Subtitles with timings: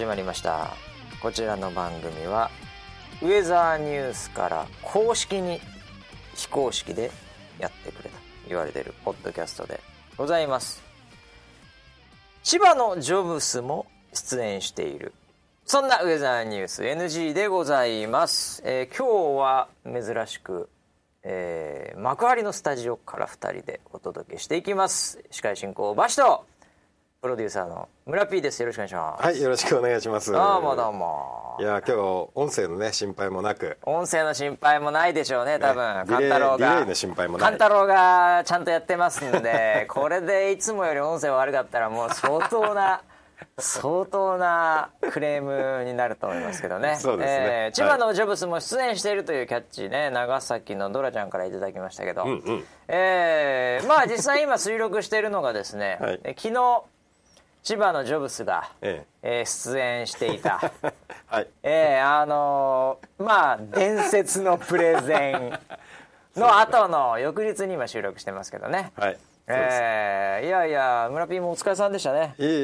[0.00, 0.70] 始まりました。
[1.20, 2.50] こちらの番組は
[3.20, 5.60] ウェザーニュースから公式に
[6.34, 7.10] 非公式で
[7.58, 8.16] やってくれと
[8.48, 9.78] 言われているポッドキャストで
[10.16, 10.82] ございます。
[12.42, 15.12] 千葉のジョブスも出演している
[15.66, 20.70] そんなウェザーニュース NG でございます、えー今日は珍しく、
[21.24, 25.22] えー幕張のスタジオから2人でお届けしていきます。
[25.30, 26.46] 司会進行バシと
[27.20, 28.62] プロデューサーの村 P です。
[28.62, 29.22] よろしくお願いします。
[29.26, 30.32] はい、よろしくお願いします。
[30.32, 31.58] どうもどうも。
[31.60, 35.84] いや、今日音声のね心配もなく、音声の心配もないでしょうね多分。
[35.98, 37.50] ね勘太郎がの心配もない。
[37.50, 43.02] 勘太郎がちゃんとやってますんでこれでいつもより音声悪かったらもう相当な
[43.58, 46.96] 相当なクレームになると思いますけどね。
[46.96, 47.46] そうですね。
[47.66, 52.64] えー千葉のジョブスも出演しているというキャッチね長崎のドラちゃんからいただきましたけど、んうん。
[52.88, 56.20] えーまあ実際今収録しているのがですね、はい。
[56.24, 56.82] え昨日
[57.62, 59.42] 千葉のジョブスが、ええ。
[59.42, 60.60] ー出演していた。
[60.82, 60.92] え、
[61.28, 65.58] はい、ええあのーまあ伝説のプレゼン
[66.36, 69.18] の後の翌日に今収録してますけどね、はい。
[69.52, 72.34] ええいやいや村ピーもお疲れさんでしたね。
[72.38, 72.60] いえいえい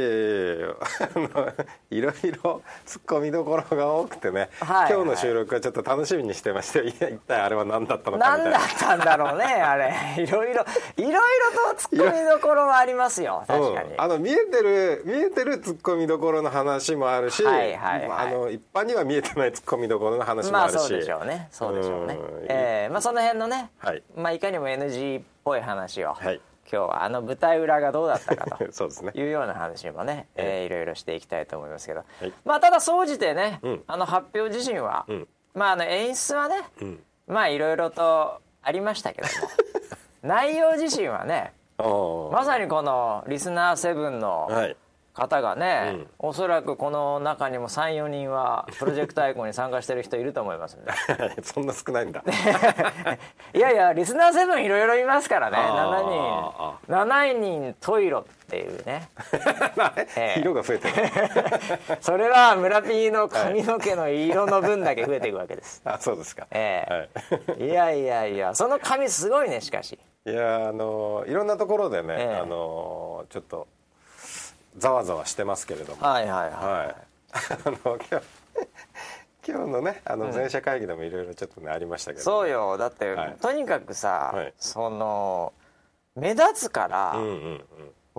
[0.60, 0.74] え
[1.14, 1.52] あの
[1.90, 8.58] いろいろ突っ込みどころが多くてね、はい今日の収録はちょっと楽しみにしてまして、いや一体あれは何だったのかみたいな。
[8.58, 9.94] 何だったんだろうねあれ。
[10.22, 10.64] いろいろ
[10.96, 18.28] いろいろとツッコミどころはありますよ確かに、うん、あの見えてる見えてる突っ込みどころの話もあるし、はいはいはい。
[18.28, 21.48] あの一般には見えてない突っ込みどころの話もあるし、まあそうでしょうね。
[21.50, 22.14] そうでしょうね。
[22.14, 22.46] うん。
[22.48, 24.02] ええまあその辺のね、はい。
[24.16, 29.12] まあいかにも NG っぽい話を、はい今日はあの舞台裏がどうだったかと そうですね。
[29.14, 32.32] いうような話もね、えーいろいろしていきたいと思いますけど、はい。
[32.44, 33.84] まあただ総じてね、うん。
[33.86, 35.26] あの発表自身は、ん。
[35.54, 36.98] まああの演出はね、ん。
[37.26, 39.32] まあいろいろとありましたけども。
[40.22, 44.76] 内容自身はねまさにこのリスナー7のはい。
[45.16, 50.92] 方がね、おそらくこの中にも34人はプロジェクトアイコンに参加してる人いると思いますんで
[51.42, 52.22] そんな少ないんだ。
[53.54, 59.08] いやいやリスナー7いろいろいますからねあ7人7人トイロっていうね
[60.16, 60.94] ええ色が増えてる。
[62.02, 65.80] それは村 P の髪の毛の色の分だけ増えていくわけです。
[65.86, 66.46] あ、そうですか。
[66.50, 67.08] えはい。
[67.58, 69.98] えいやいやいやその髪すごいねしかし。
[70.26, 73.66] いやあのいろんなところでね、ええあのちょっと
[74.78, 76.96] ざわざわしてますけれども、はいはいははい。
[77.66, 78.26] あの今日
[79.48, 82.18] 今日のねあの全社会議でもいろいろちょっとねありましたけい。
[82.18, 85.52] ど、そうよだって、はいとにかくさ、はいその
[86.14, 87.62] 目立つからうんうんうん。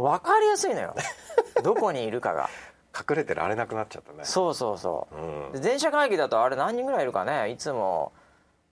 [0.03, 0.95] 分かりやすいのよ
[1.63, 2.49] どこにいるかが。
[3.09, 4.25] 隠れてられなくなっちゃったね。
[4.25, 5.15] そうそうそう。
[5.15, 8.11] うんで全社会議だとあれ何人ぐらいいるかねいつも、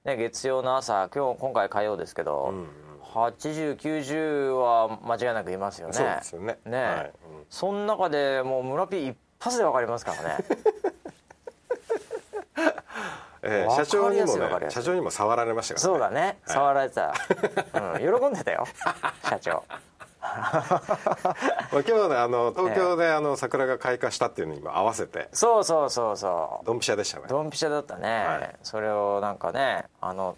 [0.03, 2.67] ね、月曜の朝今日今回火曜ですけど、んうん
[3.15, 5.93] 8090は間違いなくいますよね。
[5.93, 6.57] そうですよね。
[6.65, 7.05] ねはい。
[7.05, 7.11] うん。
[7.49, 10.37] その中でもう村 P 一発で分かりますからね。
[13.47, 15.93] ええわかりやすい社長にもね社長にも触られましたからね。
[15.93, 16.39] そうだね。
[16.45, 17.13] 触られてた、
[17.73, 18.65] うん、喜んでたよ。
[19.23, 19.63] 社長。
[20.19, 20.73] まあ
[21.71, 25.29] 今日ねあの東京であの桜が開花したっていうのにも合わせて。
[25.31, 26.65] そうそうそうそう。
[26.65, 27.27] ドンピシャでしたね。
[27.29, 28.55] ドンピシャだったね、はい。
[28.63, 30.35] それをなんかねあの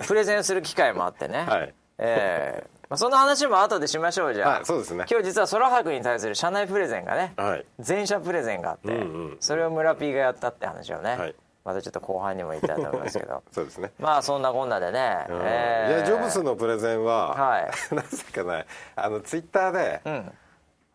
[0.00, 1.74] プレゼンする機会もあってね、はい。
[1.98, 2.74] ええ。
[2.88, 5.04] まあ、その話も後でしましょうじゃあ、はいそうですね。
[5.10, 7.64] 今日実は空白に対する社内プレゼンがね、はい。
[7.80, 9.02] 全社プレゼンがあって、うんう
[9.34, 11.34] んそれを村 P がやったって話をね、はい。
[11.64, 13.42] またちょっと後半にも言いたいと思いますけど。
[13.50, 13.90] そうですね。
[13.98, 15.40] まあそんなこんなでね、うん。
[15.42, 17.70] えーいやジョブスのプレゼンは、はい。
[17.94, 18.66] なぜかね
[18.96, 20.32] あのツイッターで、ん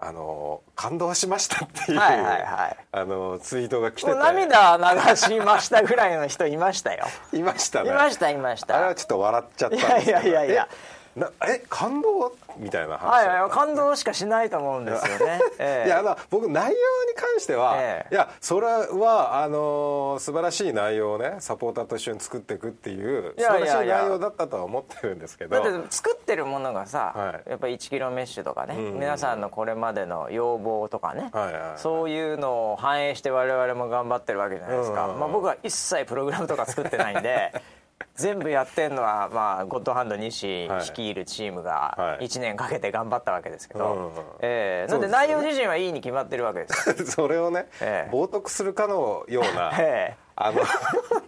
[0.02, 2.78] あの感動しましたっていう、はいはいはい。
[2.94, 4.18] あのツイートが来てて。
[4.18, 7.06] 涙流しましたぐらいの人いましたよ。
[7.34, 7.90] いましたね。
[7.90, 8.78] いましたいました。
[8.78, 10.20] あれはちょっと笑っちゃったんですけど。
[10.20, 10.70] いやいやいや
[11.16, 12.34] なえ感動？
[12.58, 15.88] みたいな話はいはい感動しかしないと思うんですよね、 ええ。
[15.88, 16.78] いや僕内容に
[17.16, 18.14] 関しては、ええ。
[18.14, 25.62] いやそれはあの素晴らしい内容をねサポーターと一緒に作っていくっていう素晴らしい内容だったとは思ってるんですけど。
[25.62, 27.50] だって作ってるものがさ、はい。
[27.50, 28.94] やっぱり1キロメッシュとかね、んうん。
[29.00, 31.62] 皆さんのこれまでの要望とかね、はいはいはい。
[31.78, 35.20] そういうのを反映して我々も頑張ってるわけじゃないですか、うんうんうん。
[35.22, 37.54] まあ、僕は一切プログラムとか作ってないんで
[38.20, 40.80] 全部やってんのは、まあ、ゴッドハンド西はい。
[40.82, 42.26] 率いるチームがはい。
[42.26, 44.12] 1年かけて頑張ったわけですけど、うんうん
[44.42, 44.92] ええ。
[44.92, 46.90] なんで内容自身はいいに決まってるわけです。
[46.90, 48.16] よ それをね、ええ。
[48.16, 50.18] 冒涜するかのような、 ええ。
[50.36, 50.62] あの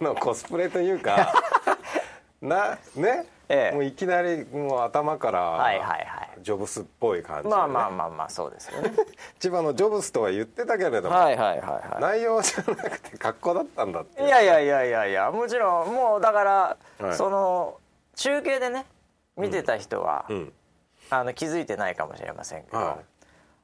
[0.00, 1.32] のコスプレというか
[2.40, 3.74] なね、ええ。
[3.74, 8.92] もういきなりもう頭から、はいはいはいジョブスっぽい感じでね、まあまあまあまあそうですよね。
[9.38, 12.00] 千葉のジョブスとは言ってたけれども、はいはいはいはい。
[12.00, 17.78] 内容じゃなくて格好だったんだっていやいやいやいやいやもちろんもうだから、はいその
[18.14, 18.84] 中継でね
[19.36, 20.52] 見てた人は、うん
[21.10, 22.96] あの気づいてないかもしれませんけど、はい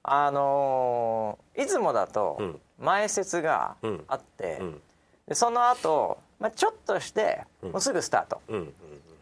[0.03, 3.77] あのーいつもだとうん前説が
[4.07, 4.83] あって、うん
[5.27, 8.75] でその後、まあちょっとしてもうすぐスタート、うんうん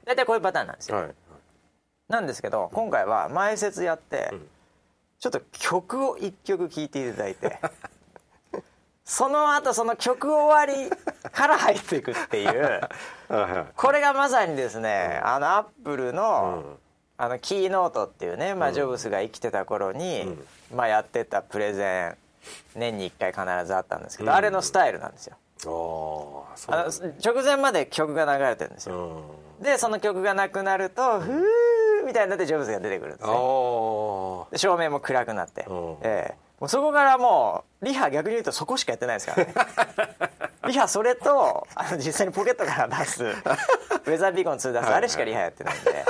[0.04, 1.14] 大体こういうパターンなんですよ、はい
[2.08, 4.40] なんですけど今回は前説やって、ん。
[5.18, 7.58] ちょっと曲を一曲聴いていただいて
[9.02, 10.90] その後その曲終わり
[11.32, 12.80] から入っていくっていう
[13.76, 16.78] これがまさにですね、あのアップルの,、うん。
[17.18, 20.38] あのキーノートっていうね、まあ、ジョブスが生きてた頃に、
[20.74, 22.16] まあ、やってたプレゼン
[22.74, 25.36] 年に1回必ずあったんですけど、あれのスタイルなんですよ。
[26.68, 26.92] あの
[27.24, 29.24] 直前まで曲が流れてるんですうよ、
[29.60, 29.62] ん。
[29.62, 31.65] でその曲がなくなると、ふー
[32.06, 33.34] みたいになってジョブズが出てくるんですあね。
[33.34, 35.96] あで照明も暗くなって、うん。
[36.02, 36.34] ええ。
[36.60, 39.54] もうそこからもうリハ逆に言うとそこしかやってないですからね。
[40.68, 46.04] リハそれとあの実際にポケットから出す ウェザービーコン2出すあれしかリハやってないんで。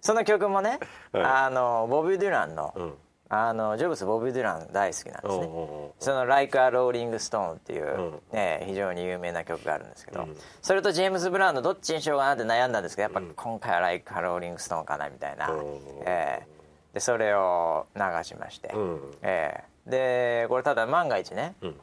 [0.00, 0.78] その曲もね、
[1.12, 1.24] はい。
[1.24, 2.94] あのボビー・デュランの,、うん
[3.30, 5.88] あのジョブズボビー・デュラン大好きなんですね、うんうんう。
[5.88, 8.22] んその「Like a Rolling Stone」っていう、うん。
[8.32, 10.36] ね、非常に有名な曲があるんですけど、うん。
[10.62, 15.56] それとジェームズ・ブラウンのどっちにしようかなって悩んだんですけどやっぱ今回は「Like a Rolling Stone」かなみたいな、う。
[15.56, 15.62] ん
[16.06, 16.46] ええ。
[16.94, 19.14] でそれを流しまして、うん。
[19.22, 19.90] ええ。
[19.90, 21.80] でこれただ万が一ね、うん。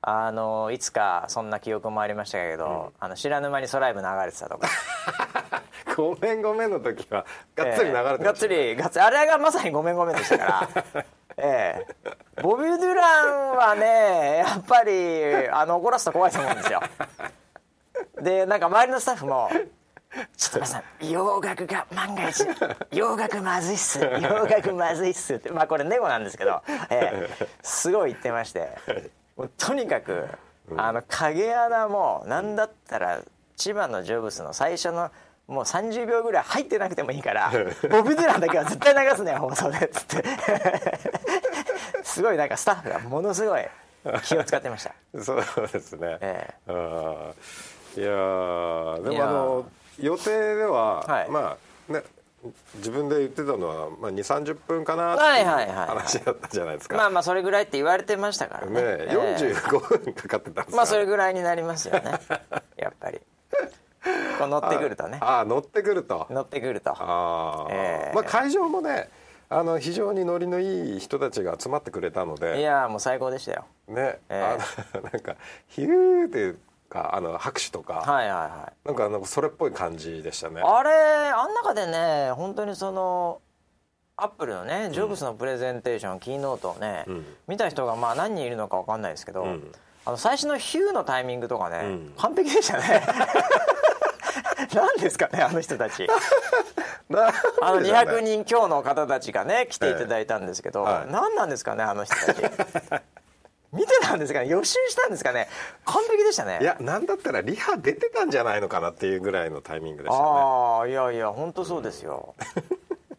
[0.00, 4.68] あのいつかそんな記憶もありましたけど、あの知らぬ間にソライブ流れてたとか
[5.96, 11.04] ごめんごめんの時はがっつり流れてまがっつりがっつりあれがまさにごめんごめんでしたから。
[11.38, 11.86] え
[12.36, 12.42] え。
[12.42, 16.80] ボビー・デュランはねやっぱりあの怒らすと怖いと思うんですよ。
[18.20, 19.50] でなんか周りのスタッフも
[20.36, 22.46] 「ちょっと皆さん洋楽が万が一
[22.90, 28.70] 洋楽まずいっす洋楽まずいっす」ってまあこれネゴなんですけど、ええすごい言ってまして。
[29.36, 30.26] もうとにかく
[30.76, 33.20] あの影穴もなんだったら
[33.56, 35.10] 千葉のジョブスの最初の
[35.46, 40.24] もう30秒ぐらい入ってなくてもいいからボビー・デュランだけは絶対流すね放送でっつって。
[42.02, 43.62] すごいなんかスタッフがものすごい
[44.24, 44.94] 気を使ってました。
[45.22, 48.00] そうですね、えあー。
[48.00, 49.66] いやーでもあの
[49.98, 51.30] 予定では、はい。
[51.30, 51.56] ま
[51.88, 52.02] あね
[52.76, 58.72] 自分で言ってたのは、まあ、2 3 0分かなって話だったじゃないですか、まあまあそれぐらいって言われてましたからね。
[58.72, 62.20] ねええ45分かかってたんですからまあそれぐらいになりますよね。
[62.76, 63.20] やっぱり
[64.38, 65.18] こう乗ってくるとね。
[65.20, 66.26] ああ乗ってくると。
[66.30, 66.90] 乗ってくると。
[66.90, 68.14] ああ、ええ。
[68.14, 69.08] まあ会場もね
[69.48, 73.64] あの非常にノリのいい人たちが集まってくれたのいでやーもう最高でしたよ。
[73.88, 74.58] ね、え
[74.94, 75.36] あの なんか
[75.68, 76.58] ヒューっていう
[76.88, 78.88] かあの拍手とか、はいはいはい。
[78.88, 80.62] なんかなんかそれっぽい感じでしたね。
[80.64, 83.40] あれあん中でね本当にその
[84.16, 87.24] アップルのねジョブスのプレゼンテーション、キーノートをね、ん。
[87.46, 89.62] 見た人がまあ何人いるのか分かんないですけど、ん。
[90.06, 92.12] あの最初のヒューのタイミングとかね、ん。
[92.16, 93.02] 完璧でしたね
[94.74, 96.06] 何ですかねあの人たち。
[97.08, 97.32] な
[97.62, 98.10] あのんでだね。
[98.12, 101.12] 200人強の方たちがね来ていただいたんですけど、はい。
[101.12, 102.42] 何なんですかねあの人たち。
[103.72, 105.48] 見てたんですかね予習したんですかね。
[105.84, 106.58] 完璧でしたね。
[106.60, 110.28] いやなんだったらリハ出てたんじゃないのかなっていうぐらいのタイミングでしたね。
[110.28, 112.34] ああいやいや本当そうですよ、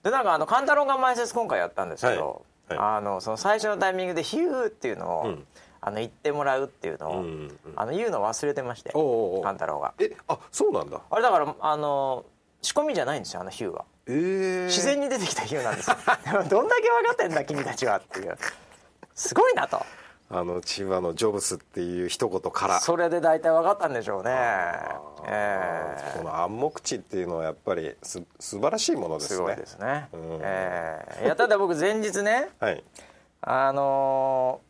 [0.03, 2.77] でなんかあの勘太郎が前説今回やったんですけど、はい。
[2.77, 5.47] はあのその最初のタイミングで「ヒュー」っていうのを、ん
[5.81, 7.57] あの言ってもらうっていうのを、うんうん。
[7.75, 9.93] あの言うの忘れてまして勘太郎が。
[9.99, 11.01] えあそうなんだ。
[11.09, 12.25] あれだからあの
[12.61, 13.85] 仕込みじゃないんですよあのヒューは。
[14.07, 15.97] えー、自然に出てきたヒューなんですよ。
[16.49, 18.37] どんだけ分かってんだ君たちはっていう。
[19.13, 19.81] すごいなと。
[20.29, 22.79] あの千葉のジョブスっていう一言から。
[22.81, 24.31] それで大体分かったんでしょうね。
[25.25, 29.35] えこの暗黙知っていうのはやっぱりす素晴らしいものですね。
[29.35, 30.39] えすごいですね、うん。
[30.41, 32.83] ええいやただ僕前日ねはい。
[33.41, 34.66] あのー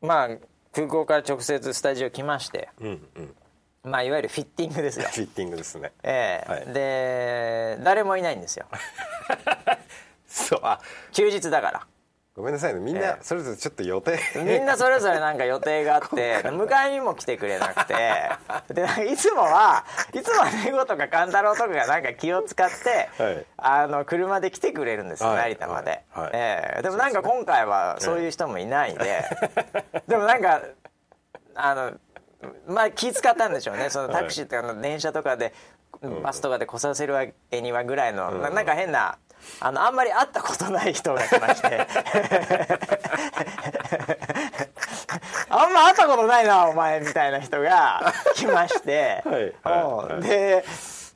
[0.00, 0.28] まあ
[0.72, 2.68] 空港から直接スタジオ来まして。
[2.80, 3.34] うんうん。
[3.84, 5.92] まあいわゆるフィッティングですよフィッティングですね。
[6.02, 6.50] ええ。
[6.50, 6.72] はい。
[6.72, 8.66] で誰もいないんですよ。
[10.26, 10.60] そう。
[10.62, 10.80] あ
[11.12, 11.86] 休日だから
[12.38, 12.78] ごめんなさいね。
[12.78, 13.02] みんええ。
[13.02, 14.16] なそれぞれちょっと予定。
[14.36, 18.30] みんなそれぞれなんか予定があって 迎えにも来てくれなくて。
[18.72, 23.46] でいつもはいつもはネゴとか勘太郎とかがなんか気を使って、はい。
[23.56, 25.54] あの車で来てくれるんですよ、はい。
[25.54, 26.24] 成田まで、はい。
[26.26, 26.82] はいええ。
[26.82, 29.24] でもなんか今回はそういう人もいないんで、
[30.06, 30.62] でもなんか
[31.56, 31.92] あの
[32.68, 33.90] まあ気使ったんでしょうね。
[33.90, 35.52] そのタクシーとかの電車とかで、
[36.22, 39.18] バスとかで来させるわけにはぐらいの、ななんか変な
[39.60, 41.86] あのあんまり会ったことない人が来まして。
[45.50, 49.54] あんま会ったことないなお前みたいな人が来まして、はい。
[49.64, 50.14] はい。
[50.14, 50.20] うん。
[50.20, 50.64] で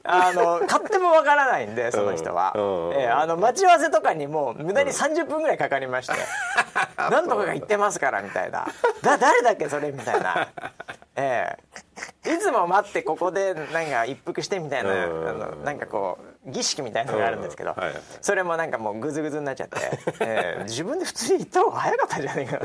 [0.04, 2.88] あの勝手もわからないんでその人は、うん。
[2.88, 2.94] うん。
[2.96, 6.14] ええあの待ち合わせとかにもう無駄に30分ぐらいかかりまして
[6.98, 8.66] 「なんとかが言ってますから」みたいな
[9.02, 10.48] 「だ誰だっけそれ」みたいな
[11.16, 11.56] 「え
[12.24, 12.32] え。
[12.34, 15.38] いつも待ってここでなんか一服してみたいなあうん。
[15.38, 18.02] のなんかこう儀式みたいなのがあるんですけどうんはいはい。
[18.20, 19.76] それもなんかもうグズグズになっちゃって、
[20.20, 22.58] えー自分で普通に行った方が早かったんじゃないか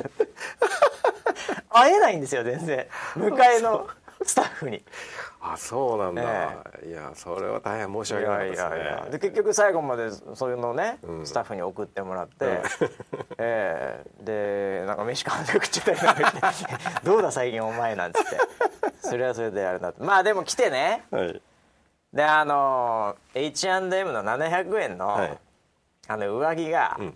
[1.69, 2.87] 会えないんですよ全然。
[3.15, 3.87] 迎えの
[4.23, 4.83] スタッフに。
[5.39, 6.23] あそうなんだ、
[6.85, 9.11] いやそれは大変申し訳なかったですね。
[9.11, 11.25] で結局最後までそういうのね、うん。
[11.27, 12.61] スタッフに送ってもらって、
[13.37, 14.79] ええ。
[14.81, 18.37] でなんか飯買って食っちゃったりなんかして「どうだ最近お前」なんつって。
[18.99, 20.03] それはそれであれだって。
[20.03, 21.05] まあでも来てね。
[21.11, 21.41] はい。
[22.13, 25.37] であの H&M の700円の,、はい。
[26.07, 27.13] あの上着が、ん。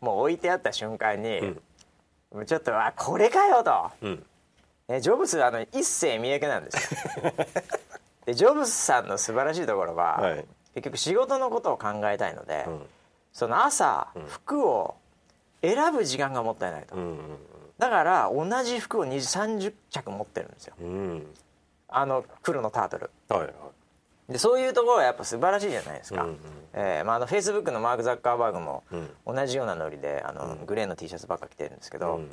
[0.00, 1.56] もう置いてあった瞬間に、
[2.30, 3.90] もうちょっとあこれかよと。
[4.02, 4.26] うん
[4.88, 7.32] ね、ジョブスあの一世三宅なんですよ。
[8.26, 10.44] でジョブスさんの素晴らしいところは、はい。
[10.74, 12.86] 結局仕事のことを考えたいので、ん。
[13.32, 14.94] その朝、服を
[15.62, 17.18] 選ぶ時間がもったいないと、うん
[17.76, 20.74] だから同じ服を2030着持ってるんですよ。
[20.80, 20.86] うん。
[20.86, 21.34] うん
[21.88, 23.10] あの黒のタートル。
[23.28, 23.52] はいはい。
[24.32, 26.38] でそういうところはやっぱ素晴らしいじゃないですか、うんうん。
[26.72, 29.10] えーまあ、あのフェイスブックのマーク・ザッカーバーグもうん。
[29.26, 32.30] 同じようなノリであの、グレーの T シャツばっか着てるんですけど、うん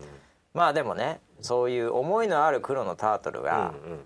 [0.53, 3.99] まあでもねそういう思いのある黒のタートルがうんうん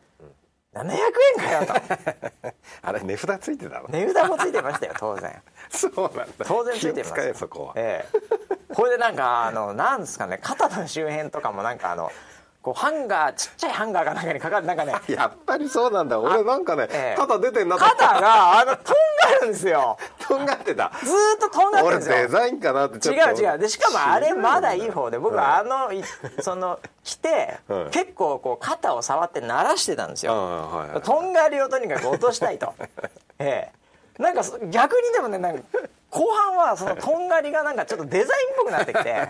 [0.75, 0.95] 700円
[1.41, 1.73] かよと。
[2.83, 3.87] あれ値札ついてたの？
[3.87, 5.41] 値札もついてましたよ当然。
[5.71, 6.45] そうなんだ。
[6.45, 7.21] 当然ついてます。
[7.21, 7.73] えそこは。
[7.77, 8.73] ええ。
[8.75, 12.11] これでなんかあのなんですかね肩の周辺とかもなんかあの
[12.65, 16.19] こうハンガーちっちゃいハンガーが中にかかるなんかね やっぱりそうなんだ。
[16.19, 17.15] 俺なんかねええ。
[17.15, 17.83] 肩出てんなと。
[17.83, 19.95] 肩があのとんがるんですよ。
[20.27, 20.91] とんがってた。
[21.03, 22.15] ずーっととんがってる俺んですよ。
[22.15, 23.21] デザインかなってちょっと。
[23.21, 23.59] 違う違う。
[23.59, 26.03] でしかもあれまだいい方で僕はあのい
[26.41, 30.33] その着てはい結構こう肩を触って鳴らしてたんですよ。
[30.33, 32.73] はいはいとんがりをとにかく落としたいと。
[33.37, 33.69] え
[34.17, 34.21] え。
[34.23, 35.63] なんかそ逆にでもねなんか
[36.09, 39.27] 後半はそのとんがりがなんかちょっとデザインっぽくなってきて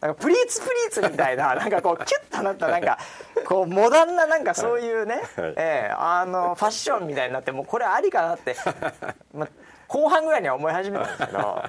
[0.00, 2.98] なんかプリーツプリーツみたいな なんかこうキュッとなったなんか
[3.46, 8.56] こうモダンななんかそういうね、ええあのファッションみたいになってもうこれありかなって、
[9.34, 9.48] まあ、
[9.88, 11.62] 後半ぐらいには思い始めたんですけど、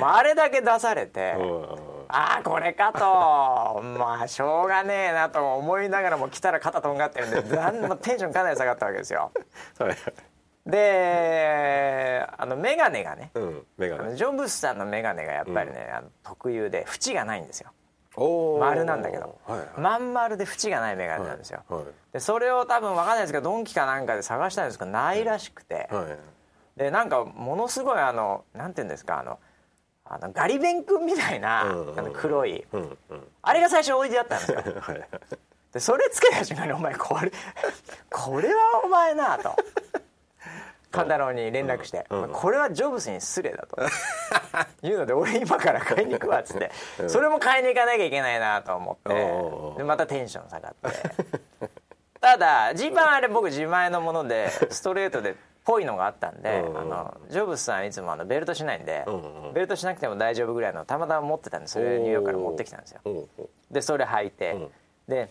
[0.00, 1.34] まあ、あれだけ出されて。
[1.38, 1.42] う。
[1.42, 9.32] んああこれかとまあしょうがねえなと思いながらも来たら肩とんがってるんでなんもテンションかなり下がったわけですよ。
[9.78, 9.98] はいはい
[10.66, 17.70] であの眼鏡がねうんメガあのネジョブスさんの眼鏡がやっぱりね、あの特有で縁がないんですよ。
[18.16, 18.60] おー。
[18.60, 19.68] 丸なんだけど、はいはい。
[19.78, 26.78] まん丸で縁がない眼鏡なんですよ、はいでそれを多分分かんないですけどドンキかなんかで探したんですけどないらしくて、はい。
[26.78, 29.38] でなんかものすごいあのなんていうんですかあの
[30.04, 31.98] あのガリ勉君みたいな、うんうん。
[31.98, 33.26] あの黒いうんうん。
[33.42, 34.56] あれが最初置いてあったんですよ。
[34.80, 35.08] はい。
[35.72, 37.32] でそれつけた瞬間に「お前これ
[38.08, 39.56] これはお前な」と
[40.94, 42.22] 勘太郎に連絡して、うん。
[42.22, 43.76] うんこれはジョブスに失礼だ」と。
[44.86, 46.70] いうので俺今から買いに行くわっつって、
[47.08, 51.68] それも買いに行かなきゃいけないなと思って、でまたテンション下がって。
[52.20, 56.78] ただジーパンあれ僕自前のものでストレートでぽいのがあったんで、うんうん。
[56.78, 63.00] あのジョブスさんいつもあのベルトしないんで、うんうんベルトしなくても大丈夫ぐらいのたまたま持ってたんでそれニューヨークから持ってきたんですよ。
[63.70, 64.70] でそれ履いて、うん。
[65.08, 65.28] で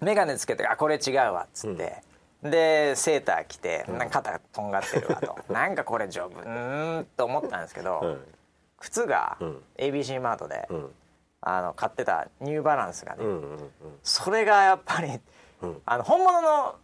[0.00, 2.02] 眼鏡つけて「あこれ違うわ」っつって、
[2.42, 5.38] でセーター着てなんか肩がとんがってるわと。
[5.52, 6.40] なんかこれ丈夫。
[6.40, 8.34] うーんと思ったんですけど、うん。
[8.78, 9.62] 靴がうん。
[9.76, 10.94] ABC マートで、うん。
[11.42, 13.70] あの買ってたニューバランスがね、うんうん
[14.02, 15.20] それがやっぱり、
[15.62, 15.82] うん。
[15.84, 16.76] あの本物の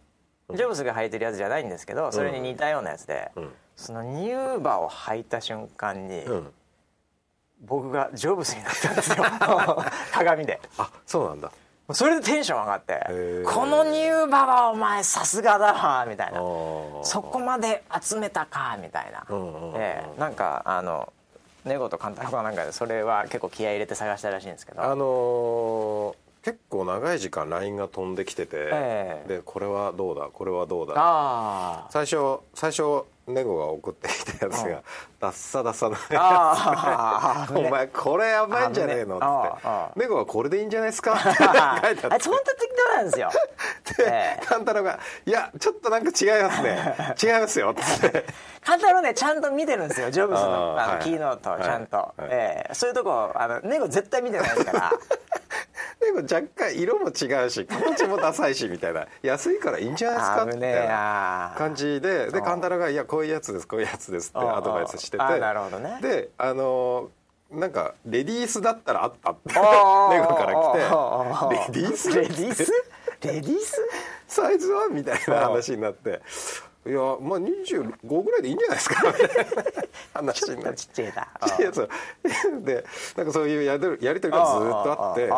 [0.53, 3.49] ジョブズが履いてるやつじゃないんですけどそれに似たようなやつで、ん。
[3.75, 6.53] そのニューバを履いた瞬間に、うん。
[7.61, 9.25] 僕がジョブズになったんですよ。
[10.13, 10.61] 鏡で。
[10.77, 11.51] あそうなんだ
[11.93, 16.39] それでテンション上がってー「このニューバはお前さすがだわ」みたいな。
[17.03, 19.25] そこまで集めたかみたいな、
[19.75, 20.19] ええ。
[20.19, 21.13] なんかあの
[21.63, 24.83] ネゴとカンタロウかなんかでそれは結構気合い入れて探したらしいんですけど。
[24.83, 29.27] あのー結構長い時間 LINE が飛んできてて、ええ。
[29.27, 30.93] でこれはどうだこれはどうだ。
[30.95, 34.83] あ最初最初ネゴが送ってきたやつが
[35.19, 39.17] ダッサダサなあああ お前これやばいんじゃねえの？
[39.17, 39.61] っっ
[39.93, 41.13] て「ネゴはこれでいいんじゃないですか?
[41.19, 41.97] 」って書いてああって。
[41.97, 43.29] いつ本当適当なんですよ。
[43.99, 47.15] えでえカンタロウが「いやちょっとなんか違いますね。
[47.21, 48.25] 違いますよ」っつって。
[48.63, 52.13] カンタロウねちゃんと見てるんですよジョブズのあのキーノートちゃんと、
[52.73, 54.91] そういうとこあのネゴ絶対見てないから
[55.99, 59.07] でも若干色も違うし形もダサいしみたいな。
[59.23, 60.45] 安いからいいんじゃないですか？
[60.45, 62.27] みたいなな感じで。
[62.31, 62.41] でう。
[62.41, 65.23] んカンタロウが「いやこういうやつですこういうやつです」ってうんアドバイスしてて。
[65.23, 65.99] あなるほどね。
[66.01, 67.09] であのー
[67.49, 72.71] なんかレディースだったらあったっておーネゴから来て「レディース?」レディース？
[73.21, 73.81] レディース？
[74.27, 74.89] サイズは？
[74.91, 76.21] みたいな話になって
[76.87, 79.13] いやまあ25ぐらいでいいんじゃないですか。
[80.13, 81.27] 話ちょっとちっちゃいな。
[82.61, 85.33] でなんかそういうやりやり取りがずっとあってで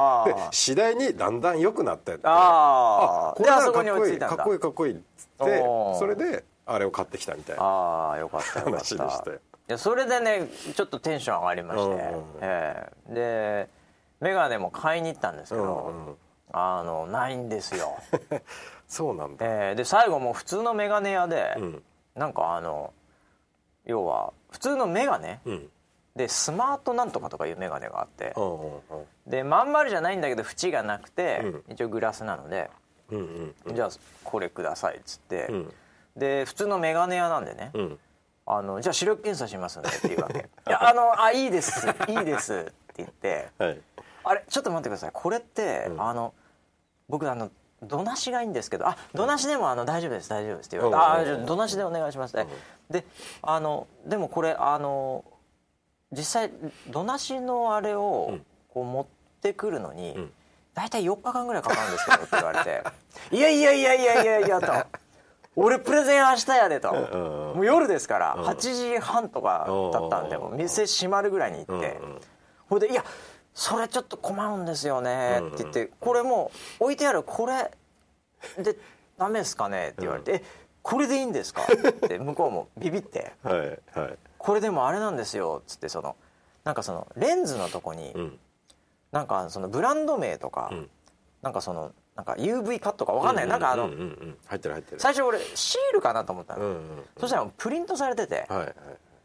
[0.52, 2.22] 次第にだんだん良くなってって。
[2.26, 5.58] ああこれならであそこにかっこいいかっこいいかっこいいっつって
[5.98, 7.64] それであれを買ってきたみたいな。
[7.64, 13.14] ああよかった話でしたいやそれでねちょっとテンション上がりまして、うんええ。
[13.14, 13.70] で
[14.20, 16.18] 眼鏡も買いに行ったんですけど、うんうん。
[16.52, 17.96] あのないんですよ、
[18.90, 19.46] そうなんだ。
[19.46, 21.84] ええで最後もう普通の眼鏡屋で、うん。
[22.16, 22.92] なんかあの
[23.86, 25.70] 要は普通の眼鏡うん。
[26.16, 28.82] でスマートなんとかとかいう眼鏡があってうんうん
[29.28, 31.74] でまん丸じゃないんだけど縁がなくて、うん。
[31.74, 32.70] 一応グラスなので、
[33.12, 33.90] うんうんじゃあ
[34.24, 35.74] これくださいっつって、うん。
[36.18, 38.00] で普通の眼鏡屋なんでね、うん。
[38.48, 40.40] あのじゃあ視力検査しますんでっていうわけ。
[40.68, 41.88] いやあのあいいです。
[42.08, 43.82] いいですって言ってはい。
[44.24, 45.12] あれちょっと待ってください。
[45.14, 46.02] これって、うん。
[46.02, 46.34] あの
[47.08, 51.34] 僕あのどなしがいいんですけどあどなしでもあの大丈夫です大丈夫ですって言われて、うん。
[51.34, 52.36] あじゃあどなしでお願いします、
[52.90, 53.06] で
[53.42, 55.24] あのでもこれあの
[56.12, 56.52] 実際
[56.90, 58.46] どなしのあれをうん。
[58.70, 59.06] こう持っ
[59.42, 60.32] てくるのに、ん。
[60.76, 62.28] 大体4日間ぐらいかかるんですけどって。
[62.32, 62.84] 言われて
[63.36, 64.72] 「いやいやいやいやいやいや」と
[65.56, 66.92] 「俺プレゼン明日やで」と。
[66.92, 67.58] うん。
[67.58, 70.42] もう夜ですから8時半とかだったんでうん。
[70.44, 72.00] もう店閉まるぐらいに行って。
[72.02, 72.22] うん。
[72.70, 73.04] ほいで「いや
[73.60, 76.50] それちょっと困るんですよね」って言って「これも
[76.80, 77.70] う置いてあるこれ
[78.58, 78.78] で
[79.18, 80.44] ダメですかね?」って言われて「え
[80.82, 83.34] これでいいんですか?」って向こうもビビって。
[83.44, 83.60] はい
[84.00, 86.16] はい「これでもあれなんですよ」っつってその
[86.64, 88.40] なんかそのレンズのとこにうん。
[89.12, 90.90] なんかそのブランド名とかん。
[91.42, 93.48] なんかそのなんか UV カットかわかんない。
[93.48, 94.00] なんかあのうんうん。
[94.00, 95.02] うん入ってる入ってる。
[95.02, 96.66] 最初俺シールかなと思ったの。
[96.66, 98.76] うんうんそしたらプリントされててはいはい。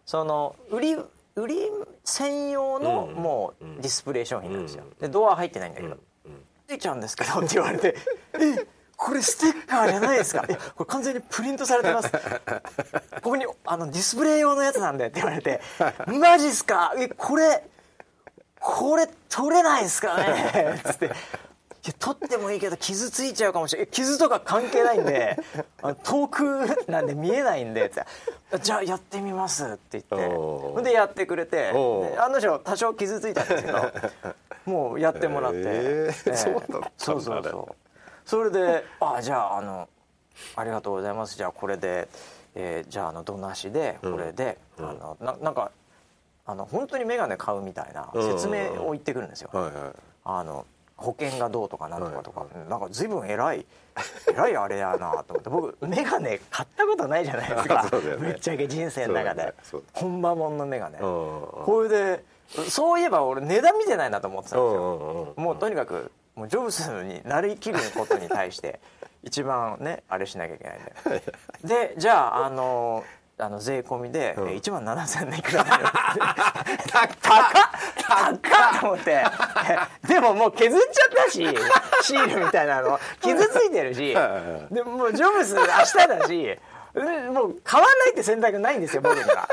[0.04, 0.96] その売り
[1.36, 1.70] 売り
[2.04, 3.14] 専用のうん。
[3.22, 4.84] もうディスプレイ商品なんですよ。
[5.00, 5.94] でドア入ってないんだけど。
[5.94, 6.00] うん
[6.66, 7.94] 「ついちゃうんですけど」って言われて
[8.40, 12.10] 「えこれステッカーじゃないですか」「いやこれ完全にプリントされてます」
[13.22, 15.60] 「ここにあのディスプレイ用のやつなんで」って言われて
[16.08, 16.94] 「マジっすか？
[16.96, 17.64] えこれ
[18.60, 21.10] これ取れないですかね」つって。
[21.84, 23.88] いや取ってもいいけど傷ついちゃうかもしれない。
[23.90, 25.36] 傷とか関係ないんで
[26.02, 28.04] 遠くなんで見えないんでって。
[28.62, 30.82] じゃあやってみますって言って。
[30.82, 31.68] でやってくれて。
[32.18, 33.92] 案の定多少傷ついたんですけど
[34.64, 37.74] もうやってもらって、えーそうだそうそうそう。
[38.24, 39.86] それで「あじゃああの
[40.56, 41.36] ありがとうございます。
[41.36, 42.08] じゃあこれで、
[42.54, 45.70] えーじゃああのどなしでこれで、あのななんか
[46.46, 49.50] あの本当に眼鏡買うみたいな説明を言ってくるんですよ。
[49.52, 49.72] はいはい。
[50.24, 50.64] あの
[50.96, 53.66] 保険がどうとかなんとかとか、なんか随分偉い。
[54.28, 55.50] 偉いあれやなと思って。
[55.50, 57.82] 僕眼鏡買ったことないじゃないですか。
[57.92, 58.16] ね。
[58.16, 59.52] ぶっちゃけ人生の中で、ね。
[59.92, 60.96] 本場もんの眼鏡。
[60.96, 61.02] うん
[61.64, 62.24] これで
[62.68, 68.80] そういえば俺値段見てないなと思ってたんですよ、もうとにかくもうジョブズになりきることに対して
[69.22, 71.32] 一番ねあれしなきゃいけないんで
[71.64, 73.04] でじゃああの
[73.36, 74.44] あの税込みでうん。
[74.50, 76.20] 1万7000円いくらだよって。
[76.92, 77.14] 高っ。
[78.06, 78.80] 高っ。
[78.80, 79.24] と思って。
[80.06, 81.48] でももう削っちゃったし
[82.02, 83.00] シールみたいなの。
[83.20, 84.14] 傷ついてるし。
[84.70, 86.58] でもうジョブズ明日だし。
[86.94, 89.48] うんもう買わないって選択ないんですよ僕には。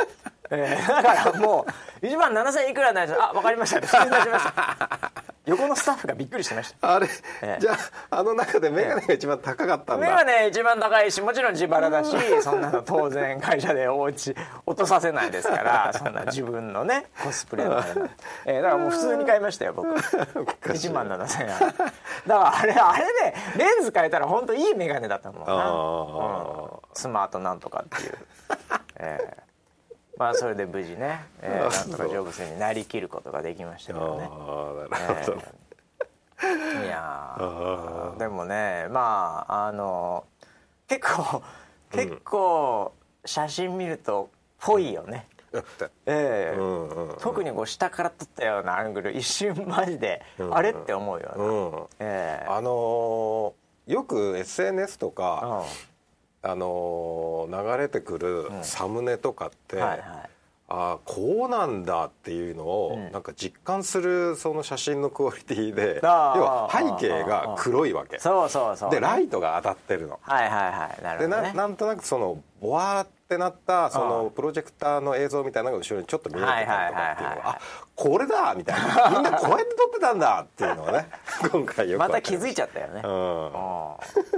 [0.52, 1.66] えーだからも
[2.02, 5.12] う1万7000いくらなんですあ分かりましたって普通に出しました。
[5.48, 6.96] 横のスタッフがびっくりしてました。
[6.96, 7.08] あれ
[7.42, 7.72] ええじゃ
[8.12, 14.36] ああの中で眼鏡が一番高かったん目だがね一番高いしもちろん自腹だしそんなの当然会社でおうち
[14.68, 17.82] 落とさせないですからそんな自分のねコスプレの
[18.46, 19.90] えーだからもう普通に買いましたよ僕。
[19.96, 21.48] 1万7000円。
[21.48, 21.86] だか
[22.28, 26.80] らあれあれねレンズ変えたら本当いい眼鏡だったもんな、あうん。
[26.94, 28.18] スマートなんとかっていう、
[28.98, 29.51] えー
[30.22, 34.30] まあそれで無事ね、えーなんとかジョブズになりきることができましたけどね。
[34.30, 35.38] ああなるほど。
[36.84, 40.26] いやーでもねまああの
[40.88, 41.42] 結構
[41.92, 42.94] 結構
[43.26, 44.30] 写真見ると
[44.60, 45.28] ぽいよね、
[46.06, 46.58] ええ
[47.20, 50.56] 特にこう下から撮ったようなアングル一瞬マジで、うん。
[50.56, 51.88] あれって思うよな、うん。
[52.00, 55.91] ええあのーよく SNS とかうん
[56.44, 60.00] あのー流れてくるサムネとかって、はいはい。
[60.74, 63.12] ああこうなんだっていうのを、うん。
[63.12, 68.20] なんか実感するその写真のクオリティで要は背景が黒いわけ。
[68.20, 70.20] そうそうそうでライトが当たってるの。
[70.22, 71.04] はいはいはい。
[71.04, 71.54] なるほどね。
[71.54, 77.60] なんとなくそのボワーってなったそのプロジェクターの映像みたいなのが後ろにちょっと見えてたりとかっていうのはあ
[77.96, 79.10] これだみたいな。
[79.12, 81.10] みんなこうやって撮ってたんだっていうのがね
[81.52, 82.22] 今回よくまた。
[82.22, 83.52] 気づいちゃったよね、うん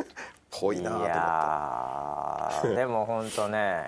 [0.59, 3.83] ぽいなと思っいやーでも本当ね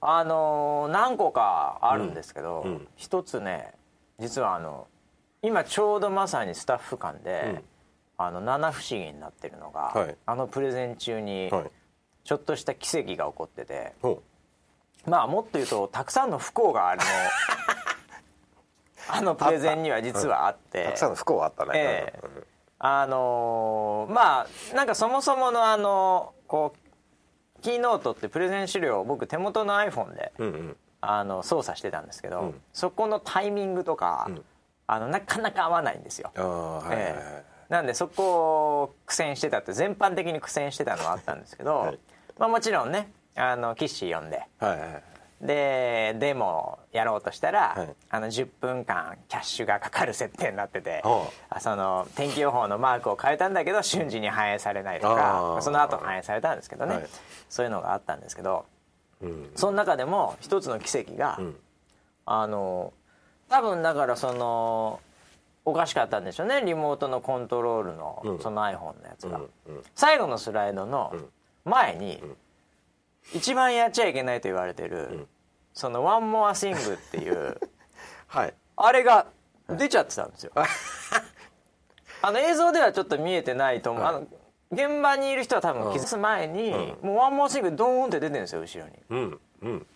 [0.00, 2.88] あのー何個かあるんですけど、うんうん。
[2.96, 3.72] 一つね
[4.18, 4.86] 実はあの
[5.42, 7.62] 今ちょうどまさにスタッフ間で、
[8.16, 10.16] あの七不思議になってるのが、はい。
[10.24, 11.64] あのプレゼン中に、はい。
[12.24, 14.22] ちょっとした奇跡が起こっててほ
[15.06, 17.02] まあもっと言うとたくさんの不幸があの
[19.08, 22.53] あのプレゼンには実はあってうたくさんの不幸はあったね、ええ
[22.86, 30.76] あのーまあなんかそもそものあのこうキーノートってプレゼン資料を僕手元の iPhone で、うんうん。
[31.00, 32.54] あの操作してたんですけど、うん。
[32.74, 34.38] そこのタイミングとか、ん。
[34.86, 36.30] あのなかなか合わないんですよ。
[36.36, 37.44] ああはいはいはい、ええ。
[37.70, 41.98] なんでそこを苦戦してたって全般的に苦戦してたのはあったんですけど、はい。
[42.38, 45.02] まあ、もちろんねあのキッシー呼んではいはい
[45.44, 47.88] でデモやろうとしたら、はい。
[48.08, 51.60] あの10分間キャッシュがかかる設定になってて、はあ。
[51.60, 57.06] その天気予報のマークを変えたんだけど瞬時に反映されないとあかーその後反映されたんですけどね、はい。
[57.50, 58.64] そういうのがあったんですけど
[59.20, 59.50] うん。
[59.54, 61.54] その中でも一つの奇跡が、ん。
[62.24, 62.94] あの
[63.50, 65.00] 多分だからその
[65.66, 66.62] おかしかったんでしょうね。
[66.64, 68.38] リモートのコントロールの、うん。
[68.38, 69.76] その iPhone のやつが、うん。
[69.76, 69.82] うん。
[69.94, 71.14] 最後のスライドの
[71.64, 72.22] 前に、
[73.34, 75.28] 一番やっちゃいけないと言われてる、ん
[75.74, 77.60] その「One More Thing」っていう。
[78.28, 78.54] はい。
[78.76, 79.26] あれが
[79.68, 80.52] 出ちゃってたんですよ。
[82.22, 84.14] あの映像ではちょっと見えてないと思う、はい。
[84.14, 84.26] あの
[84.72, 88.98] 現場にいる人は多分気づく前に、うもう「One More Thing」ドーンって出てるんですよ後ろに。
[89.10, 89.40] うん。
[89.62, 89.86] うん。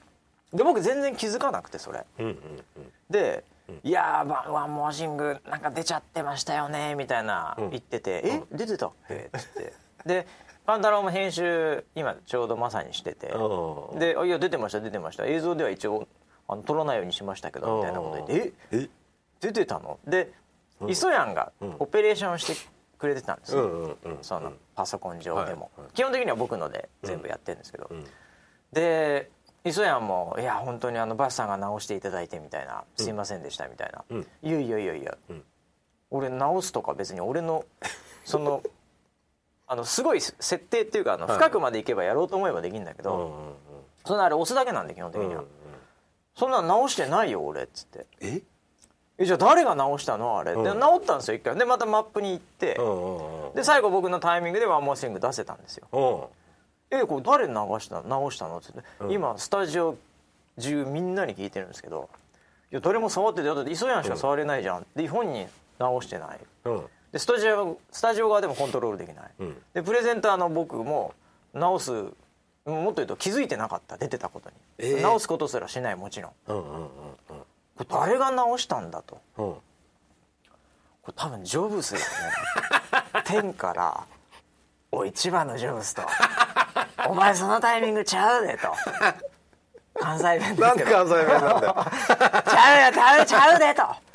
[0.53, 2.05] で僕全然気づかなくてそれ。
[2.19, 2.65] うんうん
[3.09, 3.45] で
[3.85, 7.71] 「いやー One One More Thing なんか出ちゃってましたよね」みたいなうん。
[7.71, 8.43] 言ってて「え？
[8.51, 9.73] 出てたっけ?」って。
[10.07, 10.27] で
[10.69, 13.29] パンタロンも編集今ちょうどまさにしてて。
[13.29, 13.97] う。
[13.97, 15.25] んで「あいや出てました出てました。
[15.25, 16.07] 映像では一応
[16.47, 18.81] あの撮らないようにしましたけど」みたいなこと言って「え？
[18.83, 18.89] え？
[19.41, 20.31] 出てたの?」で
[20.87, 25.93] 磯谷がオペレーションしてくれてたんですよ、うんうんうんそのパソコン上でも、はいはい。
[25.95, 28.05] 基本的には僕ので全部やってるんですけど、ん。
[28.75, 29.31] で
[29.65, 34.21] 磯谷も「いや本当にあのバスさんが直していただいて」みたいな「すいませんでした」みたいな「ん。
[34.43, 35.43] いやいやいやいや、ん。
[36.11, 37.65] 俺直すとか別に俺の
[38.27, 38.63] その
[39.69, 41.37] あのすごい設定っていうかあのはい。
[41.37, 43.55] 深くまでいけばやろうと思えばできるんだけど、うんうんうん。
[44.05, 45.47] そんなあれ押すだけなんで基本的には、うん
[46.35, 48.07] そんなの直してないよ俺っつって。
[48.21, 48.43] え？
[49.19, 50.79] えじゃあ誰が直したのあれ、でうん。
[50.79, 51.57] 直ったんですよ一回。
[51.57, 55.89] でまたマップに行って、うんうんうんで最後僕のタイミングでワンモーシング出せたんですよ。
[56.93, 56.97] うん。
[56.97, 58.59] えこれ誰流した直したの？
[58.59, 58.69] って。
[58.73, 59.97] 言って、今スタジオ
[60.61, 62.09] 中みんなに聞いてるんですけど
[62.71, 65.49] いや誰も触っててだって磯谷しか触れないじゃん、で本人
[65.81, 66.39] 直してない。
[66.67, 69.57] うんでスタジオスタジオ側でもコントロールできない、うん。
[69.75, 71.15] でプレゼンターの僕も
[71.55, 73.97] 直すもっと言うと気づいてなかった。
[73.97, 75.03] 出てたことに、えー。
[75.03, 76.33] 直すことすらしないもちろん。
[76.49, 76.89] うんうんうん
[77.77, 79.21] これ誰が直したんだと。
[79.39, 79.49] うん。
[79.49, 79.61] うんこ
[81.09, 82.05] れ多分ジョブスがね。
[83.25, 84.05] 天から
[84.93, 86.03] 「おい千葉のジョブスと。
[87.09, 88.75] お前そのタイミングちゃうで」と。
[90.01, 91.77] 関西弁でなんで関西弁なんだよ。
[92.47, 94.08] ちゃうよちゃうちゃうでと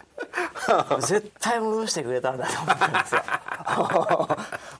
[1.01, 3.21] 絶対戻してくれたんだと思ったんですよ。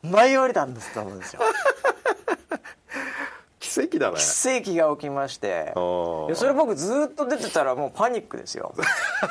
[0.03, 1.41] 舞い降りたんですと思うんですよ。
[3.59, 4.17] 奇跡だね。
[4.17, 5.71] 奇跡が起きまして。
[5.75, 8.73] それ僕ずっと出てたらもうパニックですよ。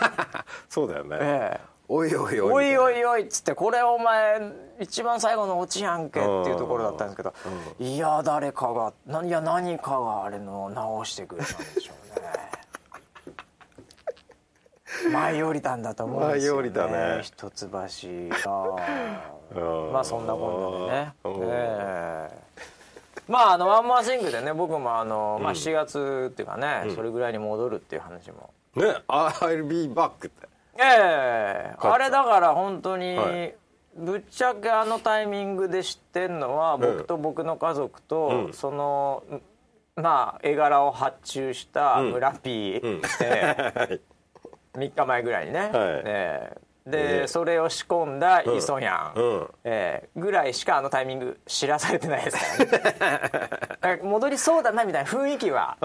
[0.69, 1.19] そうだよね。
[1.21, 1.73] ええ。
[1.89, 4.41] おいおいおいおいおいいおいっつってこれお前
[4.81, 7.35] 一番最後のオチやんけっていうところだったんですけど
[7.79, 12.27] いや誰かがないや何かがあれの直してくれたんでしょうね
[15.11, 17.21] 舞い降りたんだと思うんですよね舞い降りたね。
[17.23, 17.89] 一橋が。
[19.93, 21.13] まあそんなこんなでね。
[21.25, 21.33] うん。
[21.45, 22.39] ええ。
[23.29, 28.51] まああのワンマンシングでね僕もあの、まあ、7月っていうかね、それぐらいに戻るっていう話も。
[28.75, 30.49] ね「I'll be back」って。
[30.79, 31.75] ええ。
[31.75, 31.95] 帰った。
[31.95, 33.55] あれだから本当に、はい。
[33.95, 38.53] ぶっちゃけあのタイミングで知ってんのは僕と僕の家族と、うん。
[38.55, 39.23] その
[39.97, 42.13] まあ絵柄を発注したん。
[42.13, 44.01] 村 P、んえはいえ
[44.75, 46.53] 3日前ぐらいにね、え
[46.87, 46.91] え。
[46.91, 47.27] で、ええ。
[47.29, 49.49] それを仕込んだ磯やん、うん。
[49.65, 50.09] ええ。
[50.21, 52.79] ぐらいしかあのタイミング知らされてないです か
[53.81, 55.77] らね戻りそうだなみたいな雰囲気は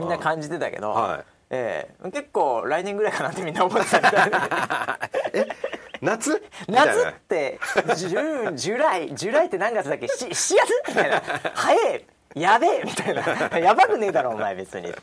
[0.00, 1.24] みんな感じてたけど、はい。
[1.50, 2.10] ええ。
[2.10, 4.30] 結構来年ぐらいかなってみんな思ってたみたい
[5.32, 5.48] で
[6.02, 6.30] 夏？
[6.68, 6.94] みたいな。
[6.94, 7.60] 夏って
[7.96, 10.56] ジュジュライジュライって何月だっけ？7, 7月
[10.88, 11.22] みたいな。
[11.54, 12.04] 早え。
[12.34, 13.58] やべえみたいな。
[13.58, 15.00] やばくねえだろお前別にって。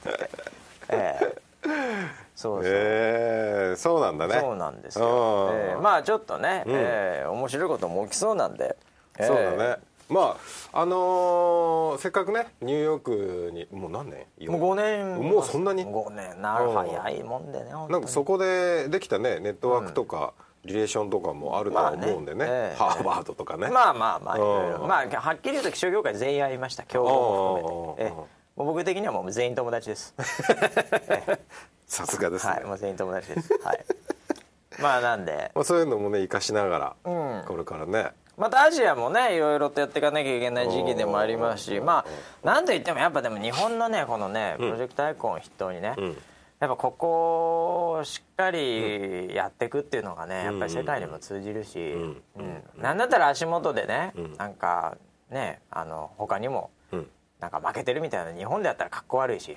[0.89, 4.39] ええそうそう、えー、そうなんだね。
[4.39, 5.57] そうなんですよ、うん。
[5.57, 8.75] ええまあちょっとね、ええ面白いことも起きそうなんで、
[9.17, 9.77] ええそうだね。
[10.07, 10.37] ま
[10.73, 14.49] ああのーせっかくねニューヨークにもう何年？
[14.49, 15.17] もう5年。
[15.17, 16.41] もうそんなに？5年。
[16.41, 20.33] なるうん早いもんでねなんかそこでできたねネットワークとか、
[20.65, 22.77] リレーションとかもあるとは思うんでね,、まあねええ。
[22.77, 24.81] ハーバードとかね、まあまあまあいろいろ。
[24.81, 26.83] うんまあはっきり言うと気象業界全員会いました。
[26.83, 28.03] 競合も含めて。
[28.03, 28.19] うん。
[28.19, 28.35] ええ。
[28.55, 30.15] もう僕的にはもう全員友達です
[31.87, 32.65] さすがですね、はい。
[32.65, 33.53] もう全員友達です。
[33.63, 33.85] はい。
[34.81, 35.51] まあなんで。
[35.55, 37.43] まあ、そういうのもね生かしながら、うん。
[37.47, 38.11] これからね。
[38.37, 42.05] またアジアもねいろいろとやっていかなきゃいけない時期でもありますしま
[42.43, 46.17] あなんといってもやっぱでも日本のねこのねプロジェクトアイコンを筆頭にね、ん。
[46.59, 52.63] やっぱここをしっかりやっていくっていうのがねやっぱり世界にも通じるし、うん。
[52.77, 54.97] なんだったら足元でね、なんか
[55.29, 57.09] ねあの他にもうん
[57.45, 59.55] なんか負けてるみたいな日本でやったらかっこ悪いし、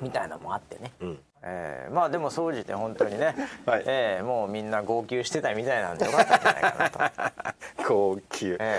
[0.00, 1.18] みたいなのもあってね、ん。
[1.42, 3.34] えーまあでも総じて本当にね、
[3.66, 3.84] はい。
[3.86, 7.82] えーもうみんな号泣してたみたいなんでよかったんじゃないかなと。
[7.88, 8.78] 高級え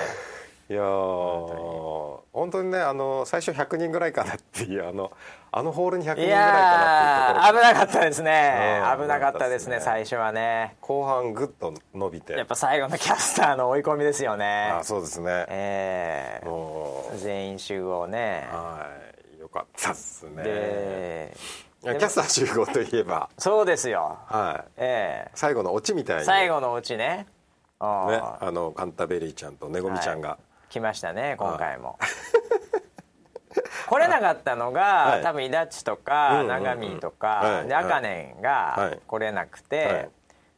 [0.70, 2.20] いやー。
[2.32, 2.72] 本当に。
[2.72, 5.12] ねあの最初100人ぐらいかなっていうあの
[5.54, 8.82] あのホールに100人えいぐらいかやなっていうところー危なかったですね。
[8.84, 9.02] うん。
[9.02, 9.82] 危なかったですねね。
[9.82, 10.78] 最初はね。
[10.80, 12.34] 後半ぐっと伸びて。
[12.34, 14.70] やっぱ最後のキャスターの追い込みですよね。
[14.72, 15.46] あそうですね。
[15.50, 18.48] えもー全員集合ね。
[18.52, 18.88] うは
[19.38, 19.40] い。
[19.42, 20.44] よかったっすね。
[20.44, 21.34] で
[21.82, 23.30] キャスター集合といえば。
[23.38, 24.20] そうですよ。
[24.28, 24.72] はい。
[24.78, 25.32] ええ。
[25.36, 26.26] 最後のオチみたいに。
[26.26, 27.28] 最後のうちね。
[27.82, 30.38] ねあのカンタベリーちゃんとねごみちゃんが、
[30.70, 31.98] 来ましたね今回も
[33.88, 35.24] 来れなかったのが、はい。
[35.24, 36.48] 多分イダッチとうんかうんうん。
[36.48, 37.16] 長見とはい。
[37.20, 39.00] かで赤ネンはがい。
[39.06, 40.10] 来れなくて、はい。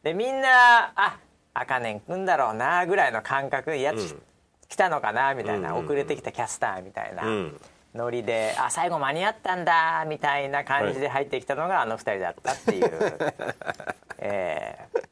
[0.04, 1.18] でみんなあ
[1.54, 4.22] 赤ネン来んだろうなぐらいの感覚やつ、うん。
[4.70, 7.24] 来たのかなみたいな、遅れてきたキャスターみたいな。
[7.24, 7.60] うん。
[7.94, 12.90] ノリであ最後間に合ったんだみたいな感じで入ってきたのがあの二人だったっていう、
[14.18, 15.04] えー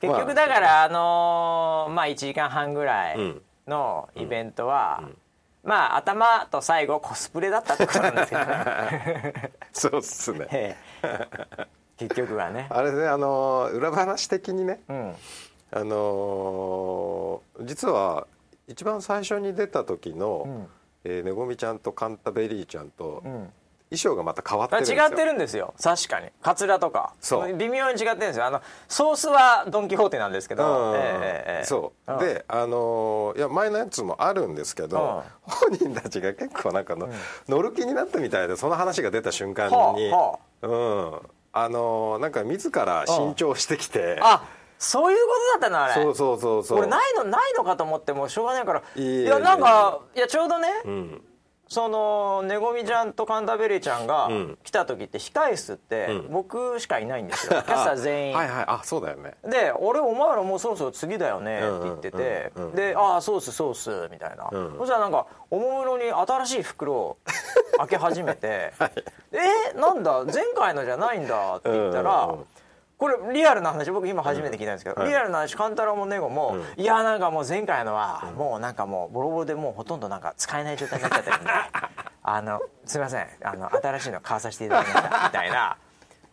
[0.00, 3.18] 結局だからあのーまあ1時間半ぐらい
[3.68, 5.02] のイベントは、
[5.62, 10.46] まあ頭と最後コスプレだったってことなんですけどね、 そうっすね。
[10.50, 11.66] ええ。
[11.96, 12.66] 結局はね。
[12.70, 14.80] あれねあの裏話的にね。
[14.88, 15.14] うん。
[15.70, 18.26] あのー実は
[18.66, 20.68] 一番最初に出た時の、ん。
[21.04, 23.52] えーねごみちゃんとカンタベリーちゃんと、ん
[23.92, 25.04] 衣装がまた変わってあるんですよ。
[25.04, 25.74] 違ってるんですよ。
[25.82, 26.28] 確かに。
[26.42, 27.12] カツラとか。
[27.20, 27.54] そう。
[27.54, 28.46] 微妙に違ってるんですよ。
[28.46, 30.96] あのソースはドン・キホーテなんですけど、うん。
[30.96, 32.18] ええええそう、ん。
[32.18, 37.08] であのーいや前のやつもあるんですけど、本人たちが結構なんかの、
[37.48, 39.74] 乗る気になったみたいでその話が出た瞬間に、
[40.10, 41.18] はうん。
[41.52, 44.44] あのーなんか自ら新調してきて、あ
[44.78, 46.02] そういうことだったのあれ。
[46.02, 46.78] そうそうそうそう。
[46.78, 48.82] 俺ないのないのかと思ってもうしょうがないから。
[48.96, 51.22] いやなんかいやちょうどね、うん
[51.72, 54.58] そのねごみちゃんとカンタベリーちゃんがん。
[54.62, 58.64] 来た時って控室って僕しかいないんですよ、 キャスター全員、はいはい。
[58.68, 59.34] あそうだよね。
[59.42, 62.62] で「俺お前らもうそろそろ次だよね」って言っててうん。
[62.62, 62.68] うん。
[62.70, 64.76] うんで「ああそうっすそうっす」みたいな、ん。
[64.78, 67.16] そしたらなんかおもむろに新しい袋を
[67.78, 68.72] 開け始めて
[69.32, 70.24] 「えなんだ？
[70.24, 72.46] 前回のじゃないんだ」って言ったら、うんうんうん
[73.02, 81.50] これリアルな話僕今初めて聞いたんですけど、はいリアルな話カンタロウもネゴも、いやなんかもう前回のはもうなんかもうボロボロでもうほとんどなんか使えない状態になっちゃってるんで
[82.22, 85.76] あのすいませんあの新しいの買わさせていただきましたみたいな。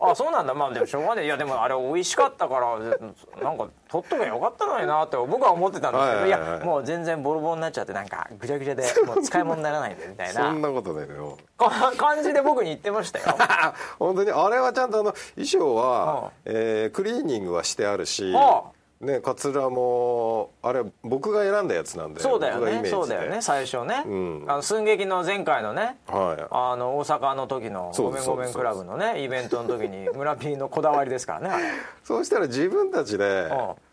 [0.01, 0.53] あそうなんだ。
[0.53, 1.25] まあでもしょうがない。
[1.25, 6.59] いやでもあれ美味しかったからなんか取っとけばよかったのになって僕は思ってたんですけどいはいはいはい。
[6.59, 11.37] やもう全然ボロボロになっちゃってなんかぐちゃぐちゃで もう使い物にならないんでみたいそなんなことないのよ。
[11.57, 13.25] か感じで僕に言ってましたよ。
[13.99, 14.31] 本当に。
[14.31, 18.63] あれはちゃんとあの衣装は、えークリーニングはしてあるし、は
[19.01, 22.97] ねカツラもあれ僕が選んだやつなんでそうだよ僕がイメージで。
[22.97, 24.45] ねそうだよね最初ね、ん。
[24.47, 26.45] あの寸劇の前回のねはい。
[26.51, 31.71] あの大阪の時の「そうですごめんごめんクラブ」のねイベントの時に 村 P のこだわりですからね
[32.03, 33.49] そうしたら自分たちで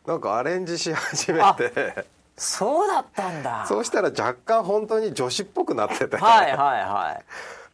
[0.06, 2.04] うなんかアレンジし始めて。
[2.38, 3.64] そうだったんだ。
[3.66, 7.18] そうしたら若干本当に女子っぽくなってて、はいはいは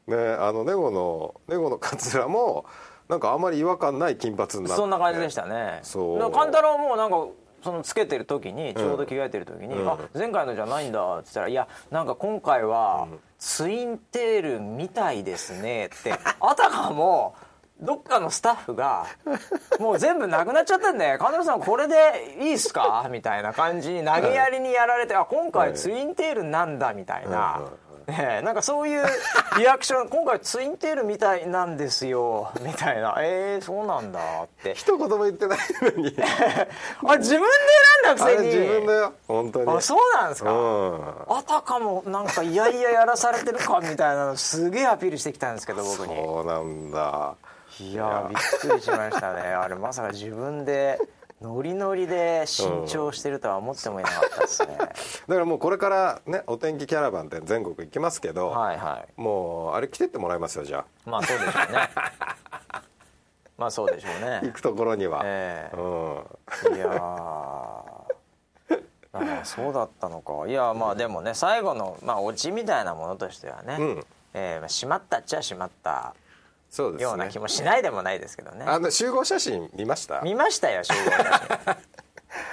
[0.06, 0.10] い。
[0.10, 2.64] ねあのネゴのネゴのカツラも
[3.08, 4.76] なんかあんまり違和感ない金髪になって。
[4.76, 5.80] そんな感じでしたね。
[5.82, 6.18] そう。
[6.18, 7.26] だから勘太郎もなんか
[7.62, 13.06] そのつけてる時にちょうど着替えてる時に「あ前回のじゃないんだ」って言ったら「いやなんか今回は
[13.38, 17.34] ツインテールみたいですね」って あたかも
[17.80, 19.06] どっかのスタッフが
[19.78, 27.60] もう全部なくなっちゃったんで「神田さんこれでいいっすか?」みたいな感じに投げやりにやられて「あ今回ツインテールなんだ」みたいな。
[27.60, 27.66] ね
[28.06, 29.04] えなんかそういう
[29.58, 33.16] リアクション今回ツインテールみたいなんですよみたいな。
[33.18, 34.74] えー、そうなんだって。
[34.74, 36.14] 一言も言ってないのに。
[37.06, 37.46] あ自分で
[38.04, 38.46] 選んだくせに。
[38.46, 39.12] 自分だよ。
[39.28, 39.76] 本当に。
[39.76, 41.04] あそうなんですか、うん。
[41.28, 46.16] あたかもなんかいやいややらされてるかみたいなのすげえアピールしてきたんですけど僕に。
[46.16, 47.34] そうなんだ。
[47.80, 49.40] いやびっくりしましたね。
[49.42, 50.98] あれまさか自分で
[51.42, 54.94] ノリノリで新調してるとは思ってもいなかったですね、だか
[55.26, 59.20] らもうこれからねお天気キャラバンって全国行きますけど、はいはい。
[59.20, 61.88] もうあれ来てってもらいますよじゃまあそうでしょうね。
[63.58, 64.40] まあそうでしょうね。
[64.42, 65.76] あ行くところには、ええ。
[65.76, 65.80] う
[66.72, 66.76] ん。
[66.76, 67.92] いやー。
[69.14, 70.48] あそうだったのか。
[70.48, 74.06] いやまあでもね最後の、まあ、オチみたいなものとしてはね、うん。
[74.34, 76.14] えーまあ、しまったっちゃしまった
[76.72, 77.04] そうですね。
[77.04, 78.64] ような気もしないでもないですけどね。
[78.66, 80.22] あの集合写真見ました？
[80.22, 81.76] 見ましたよ集合写真。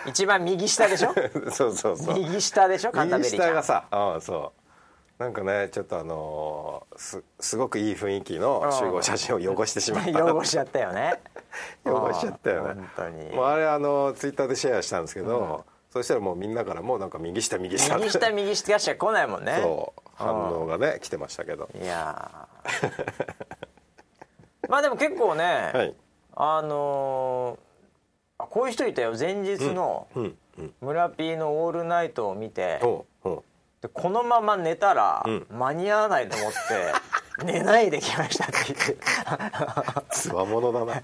[0.12, 1.14] 一番右下でしょ？
[1.52, 2.16] そうそうそう。
[2.16, 2.92] 右下でしょ？
[2.92, 3.50] カンタベリーちゃん。
[3.50, 5.24] 右下がさうんそう。
[5.24, 10.26] なんかねちょっとあのーすすごくいい雰囲気の集合写真を汚してしまった。
[10.36, 11.20] 汚しちゃったよね。
[11.86, 12.74] 汚しちゃったよね。
[12.76, 13.32] 本当に。
[13.36, 17.96] もうあれあのツイッターでシェアしたんですけど、そしたらもうみんなからもうなんか右下右下。
[17.98, 19.60] 右下右下しか来ないもんね。
[19.62, 20.02] そう。
[20.16, 21.70] 反応がね来てましたけど。
[21.82, 23.59] いやー
[24.70, 25.96] まあでも結構ね、はい。
[26.36, 27.60] あのー
[28.42, 29.16] あこういう人いたよ。
[29.20, 33.44] 前日のうんうん村 P の「オールナイト」を見ておうおう。
[33.82, 35.46] でこのまま寝たらん。
[35.50, 38.98] 間に合わないと思って 寝ないで来ましたって言って
[40.12, 41.02] つわものだな。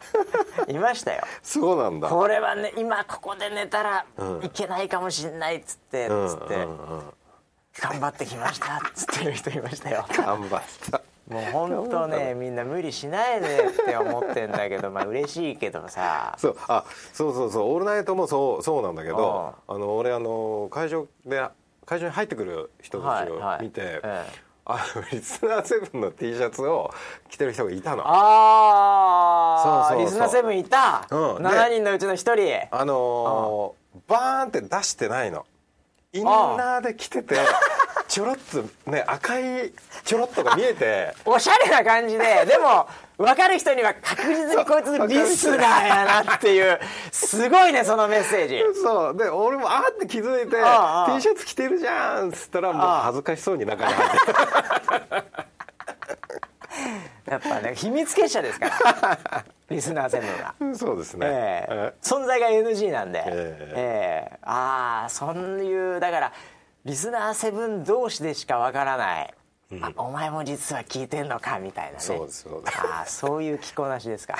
[0.68, 1.22] いましたよ。
[1.42, 2.08] そうなんだ。
[2.08, 4.44] これはね今ここで寝たらうん。
[4.44, 6.54] いけないかもしれないっつってうんつって。
[6.54, 7.12] うんうん
[7.78, 10.04] 頑張ってきましたっつってる人いましたよ。
[10.10, 10.99] 頑張った
[11.30, 16.34] もう本当ねみんな無理しないでって思ってんだけどまあ嬉しいけどさ。
[16.38, 21.42] そうあそうそうそう「オールナイト」もそうそうなんだけどあの俺あの会場で
[21.86, 23.64] 会場に入ってくる人たちをはいはい。
[23.64, 24.24] 見て、ええ。
[24.66, 26.90] あのリスナーセブンの T シャツを
[27.28, 28.04] 着てる人がいたの。
[28.06, 30.04] ああそうそうそう。
[30.04, 31.42] リスナーセブンいた、うん。
[31.42, 32.16] で7人のうちの1
[32.68, 32.76] 人。
[32.76, 35.44] あのーバーンって出してないの。
[36.12, 37.36] インナーで着てて
[38.10, 39.72] ちょろっとね赤い
[40.04, 41.14] ちょろっとが見えて。
[41.24, 42.44] おしゃれな感じで。
[42.44, 46.80] でも分かる人には確実にこいつリスナーやなっていう。
[47.12, 48.60] すごいねそのメッセージ。
[48.82, 49.16] そう。
[49.16, 54.16] で俺もあーって気づいてああ T シャツ着てるじゃんっつったらもう恥ずかしそうに中に入って
[57.30, 59.44] やっぱね秘密結社ですから。
[59.70, 60.54] リスナーセブンが。
[60.58, 61.92] るそうですね、ええ。
[61.92, 63.72] え存在が NG なんで、え。
[63.76, 64.38] ええ。
[64.42, 66.32] ああそういうだから
[66.84, 69.34] リスナーセブン同士でしかわからない、
[69.82, 71.96] あお前も実は聞いてんのかみたいなね。
[72.00, 72.78] そうですそうです。
[72.80, 74.36] ああそういう着こなしですか。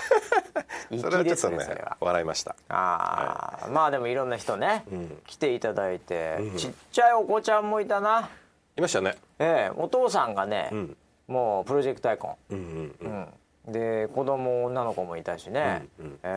[0.88, 1.96] 粋 でそれはちょっとねすねそれは。
[2.00, 2.56] 笑いました。
[2.68, 5.22] ああ、まあでもいろんな人ね、ん。
[5.26, 8.28] 来ていただいて、ちっちゃいお子ちゃんもいたな。
[8.76, 9.16] いましたね。
[9.38, 10.96] ええお父さんがね、ん。
[11.28, 13.12] もうプロジェクトアイコうんうんうん。
[13.12, 13.28] ン、うん、
[13.72, 15.86] で子供女の子もいたしね、
[16.22, 16.36] え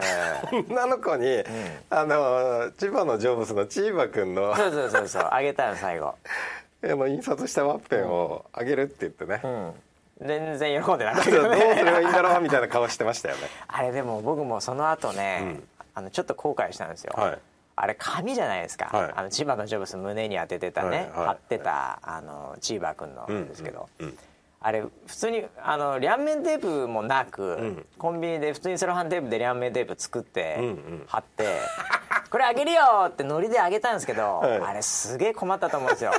[0.52, 0.66] え。
[0.70, 1.44] 女の子に、
[1.90, 5.30] あの千葉のジョブズのチーバくんのそうそうそうそう。
[5.32, 6.16] あげたの最後。
[6.84, 10.28] あの印刷したワッペンをあげるって言ってね、うん。
[10.28, 13.48] 全然喜んでなかったけどうすればいいんだろうみたいな顔してましたよね。
[13.68, 15.60] あれでも僕もその後ね、
[15.96, 17.40] あのちょっと後悔したんですよ、はい。
[17.76, 19.14] あれ紙じゃないですか、はい。
[19.16, 24.18] あの千葉のジョブス胸に当ててたね、貼ってたあのチーバー君のですけど、うんうん
[24.66, 27.86] あれ普通にあの両面テープもなく、ん。
[27.98, 31.04] コンビニで普通にセロハンテープで両面テープ作って、んうん。
[31.06, 31.46] 貼って
[32.32, 34.62] 「これあげるよ!」ってノリであげたんですけど、はい。
[34.62, 36.14] あれすげえ困ったと思うんですよ。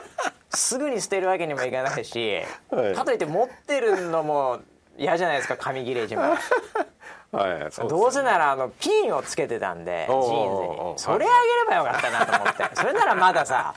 [0.50, 2.94] すぐに捨てるわけにもいかないし、はい。
[2.94, 4.58] かといって持ってるのも
[4.98, 6.30] 嫌じゃないですか紙切れ一枚。
[7.32, 7.70] はいね。
[7.88, 10.98] どうせならあのピンをつけてたんでジーンズに。
[10.98, 12.76] それあげればよかったなと思って。
[12.76, 13.72] それならまださ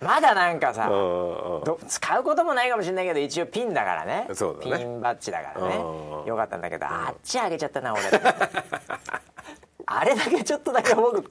[0.00, 0.90] まだなんかさ
[1.88, 4.28] 使うこともないかもしれないけど一応ピンだからね。
[4.34, 4.78] そうだね。
[4.78, 5.76] ピンバッジだからね。
[5.76, 8.02] うんよかったんだけどあっちあげちゃったな俺。
[9.86, 11.24] あれだけちょっとだけ僕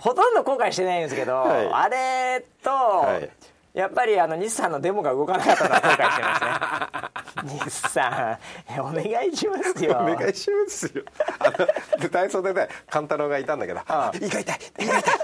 [0.00, 1.70] ほとんど後悔してないんですけど、はい。
[1.72, 3.30] あれと、はい。
[3.74, 7.58] やっぱりあの日産のデモが動かなかったのは後悔してますね。
[7.64, 8.38] 日産
[8.80, 9.92] お願いしますよ。
[9.92, 11.04] お願いしますよ。
[11.38, 15.14] あので体操でね勘太郎がいたんだけどあ「胃が痛い胃が痛い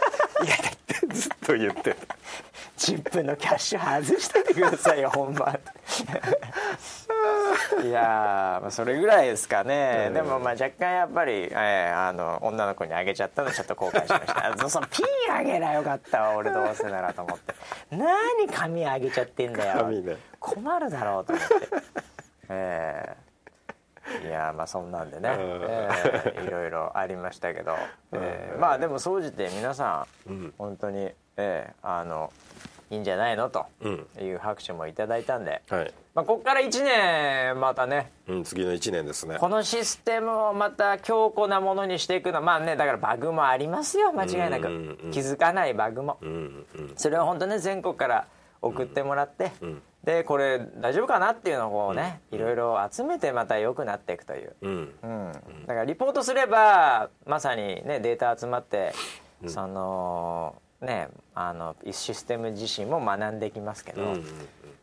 [0.42, 2.16] 胃が痛い」ってずっと言ってた。
[2.78, 5.58] 10分のキャッシュ外しといてくださいよ本番
[7.84, 14.54] いやそれぐらいですかね、でもまあ若干やっぱり、えーあの女の子にあげちゃったのちょっと後悔しました。
[14.70, 17.54] そのピンあげりゃよかったわ俺どうせならと思って。
[17.90, 19.78] 何紙あげちゃってんだよ。
[19.84, 20.16] 紙ね。
[20.38, 21.54] 困るだろうと思って。
[22.50, 23.27] ええ
[24.24, 25.88] いやーまあそんなんでね、え
[26.36, 27.76] えいろいろありましたけど、
[28.12, 30.54] ええまあでも総じて皆さん、うん。
[30.58, 32.32] 本当に、ええあの
[32.90, 33.50] いいんじゃないの？
[33.50, 34.06] とうん。
[34.20, 39.36] いう拍手もいただいたんで、はい、まあ、ここから1年またねうん、次の1年ですね。
[39.38, 42.36] このシステムをまた強固なものにしていくの。
[42.36, 44.12] はまあねだからバグもありますよ。
[44.12, 45.10] 間違いなく、うんうんうん。
[45.10, 46.92] 気づかないバグも、うんうん。
[46.96, 48.26] それを本当ね全国から
[48.62, 54.94] 送ってもらって、んでこれ大丈夫かなっていうのをこうね、いろいろ集めてまた良くなっていくという、うん。
[55.02, 55.32] うん。
[55.66, 58.94] だからリポートすればまさにねデータ集まって、
[59.46, 64.24] そのねあのシステム自身も学んできますけど、うんうん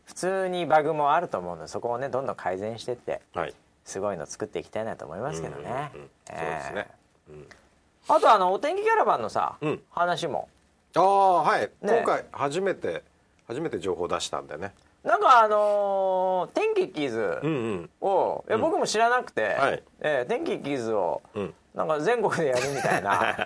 [0.04, 1.62] 普通にバグもあると思うの。
[1.62, 3.54] でそこをねどんどん改善していってはい。
[3.84, 6.10] すごいの作っていきたいなと思いますけどね、うんうんうん。
[6.30, 6.86] えそうですね。
[7.30, 7.56] え
[8.10, 9.82] あとあのお天気キャラバンのさ、うん。
[9.90, 10.48] 話も。
[10.94, 13.02] ああはい、ね今回初めて
[13.48, 14.72] 初めて情報出したんでね
[15.06, 17.90] なんかあのー天気キーズうんうん。
[18.00, 19.82] を、いや僕も知らなくて、はい。
[20.00, 21.54] えー天気キーズを、うん。
[21.74, 23.36] なんか全国でやるみたいな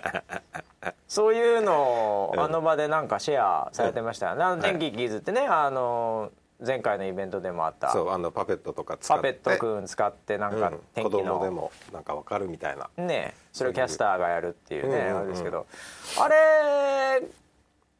[1.05, 6.31] そういうのをあの場でなんかシェアされてましたよね、あの天気キーズってねあの
[6.65, 7.91] 前回のイベントでもあった。
[7.91, 9.33] そうあのパペットとか使って。
[9.33, 10.77] パペットくん使ってなんかうん。
[10.77, 12.89] 子天気の、供でもなんかわかるみたいな。
[12.97, 15.17] ねそれをキャスターがやるっていうね、うんうんうん。
[15.17, 15.67] あれですけど。
[16.19, 17.21] あれ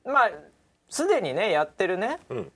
[0.05, 0.31] まあ
[0.89, 2.51] すでにねやってるねうん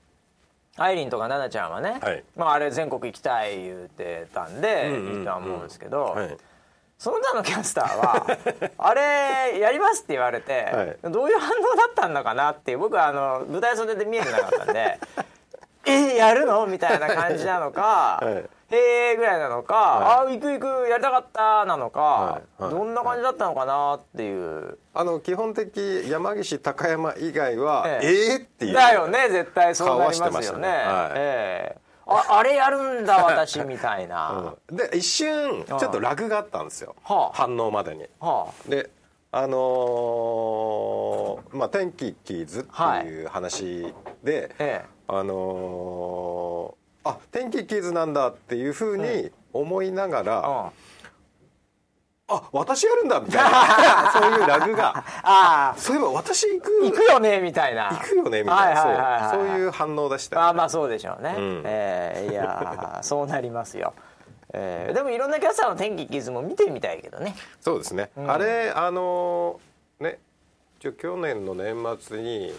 [0.77, 2.23] アイリンとか奈々ちゃんはね、はい。
[2.35, 5.19] まあ、あれ全国行きたい言うてたんで、うんうんうん。
[5.19, 6.37] いいとは思うんですけど、はい。
[6.97, 8.25] その他のキャスターは
[8.77, 14.99] あれやりますって言われて、はどういう反応だったんだかなっていう僕はあの舞台袖で見えてなかったんで
[15.85, 16.65] えやるの？
[16.67, 22.63] みたいな感じなのか、はいへえぐらいなのか、はあ行く行くやりたかったなのか、はい。
[22.63, 22.71] はい。
[22.71, 28.07] どんな感じだったのかなっていう、あの基本的山岸高山以外はええ。
[28.07, 28.73] ええっていう。
[28.73, 30.67] だよね絶対そうなりますよね。
[30.67, 30.67] ね。
[30.67, 31.13] はい。
[31.15, 31.85] ええ。
[32.07, 34.75] ああれやるんだ私みたいな、 うん。
[34.75, 36.95] で一瞬ちょっとラグがあったんですよ。
[37.03, 37.35] はあ。
[37.35, 38.07] 反応までに。
[38.19, 38.89] はで
[39.31, 43.93] あのーまあ天気キーズっていう話
[44.23, 44.85] で、あえ。
[45.07, 50.85] あのーあ天気キーズなんだっていうふうに思いながら、えうん
[52.27, 55.03] あ私やるんだみたいな そういうラグが。
[55.21, 55.77] ああ。
[55.77, 56.71] そういえば私行く。
[56.83, 57.89] 行くよねみたいな。
[57.89, 59.43] 行くよねみたいな、そう。
[59.43, 61.61] いう反応でしたよねあまあそうでしょうね、うん。
[61.65, 63.93] えーいやー そうなりますよ、
[64.53, 67.35] えーでもいろんなキャスターの天気キズも見てみたいけどね。
[67.61, 68.29] そうですね、ん。
[68.29, 70.19] あれあのーね
[70.79, 72.53] 去年の年末に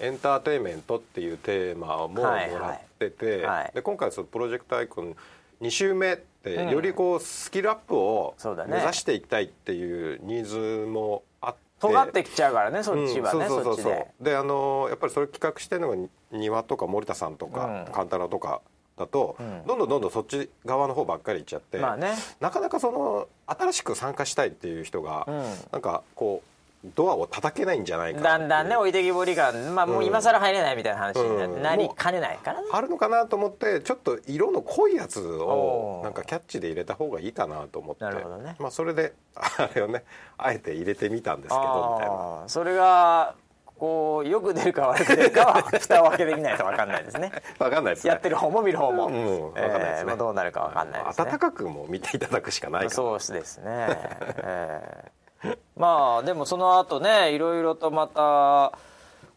[0.00, 2.54] エンターテインメントっていうテーマももらはい。
[2.54, 3.70] はいってて、はい。
[3.74, 5.16] で今回そのプロジェクトアイコン
[5.60, 6.70] 2週目ってうん。
[6.70, 8.34] よりこうスキルアップを
[8.68, 11.58] 目指していきたいっていうニーズもあって。
[11.80, 13.48] 尖ってきちゃうからねそっちはね、うん。
[13.48, 13.92] そうそうそうそう。
[14.20, 14.32] で。
[14.32, 15.96] であのーやっぱりそれ企画してるのが
[16.30, 17.92] 庭とか森田さんとか、うん。
[17.92, 18.60] カンタラとか
[18.98, 25.42] だと、んどんどんどんどんそっち側の方ばっかり行っちゃって、まあねなかなかその新しく参加したいっていう人が、うん。
[25.72, 26.49] なんかこう
[26.82, 29.74] ドアを叩けないんじゃないかだんだんね置いてきぼり感。
[29.74, 31.62] まあもう今更入れないみたいな話になうん。
[31.62, 38.04] なりかねないからね、あるのかなと思ってちょっと色の濃いやつをなんかキャッチで入れた方がいいかなと思って。
[38.04, 38.56] なるほどね。
[38.58, 40.04] まあ、それであれをね
[40.38, 42.44] あえて入れてみたんですけどみたいな。
[42.46, 43.34] それが
[43.78, 47.30] こうよく出るか悪く出るかは 蓋を開けてみないと分かんないですね。
[47.58, 48.10] わかんないですね。
[48.10, 49.98] やってる方も見る方も、うんわかんないですね。
[50.00, 51.24] えーまあどうなるか分かんないですね。
[51.26, 52.90] 暖かくも見ていただくしかないかな。
[52.90, 55.19] そうですね、えー
[55.76, 58.72] まあでもその後ねいろいろとまた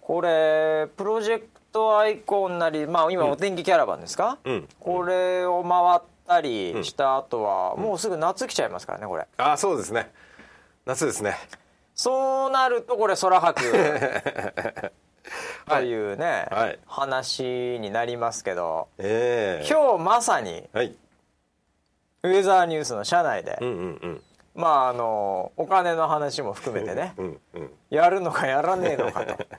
[0.02, 4.70] これプロジェクトアイコンなりまあ今お天気キャラバンですか、うん。
[4.80, 9.28] これを回ったりした後は、もうすぐ夏来ちゃいますからねこれ。
[9.38, 10.12] あそうですね。
[10.86, 11.36] 夏ですね。
[11.96, 13.62] そうなるとこれ空白。
[15.68, 16.80] というね、はい。
[16.86, 17.44] 話
[17.80, 18.90] になりますけど。
[18.98, 19.68] ええ。
[19.68, 20.96] 今日まさにはい。
[22.24, 24.24] ウェザーニュースの社内で、うんうんうん
[24.56, 29.38] まああのお金の話も含めてね、うんうんやるのかやらねえのかと。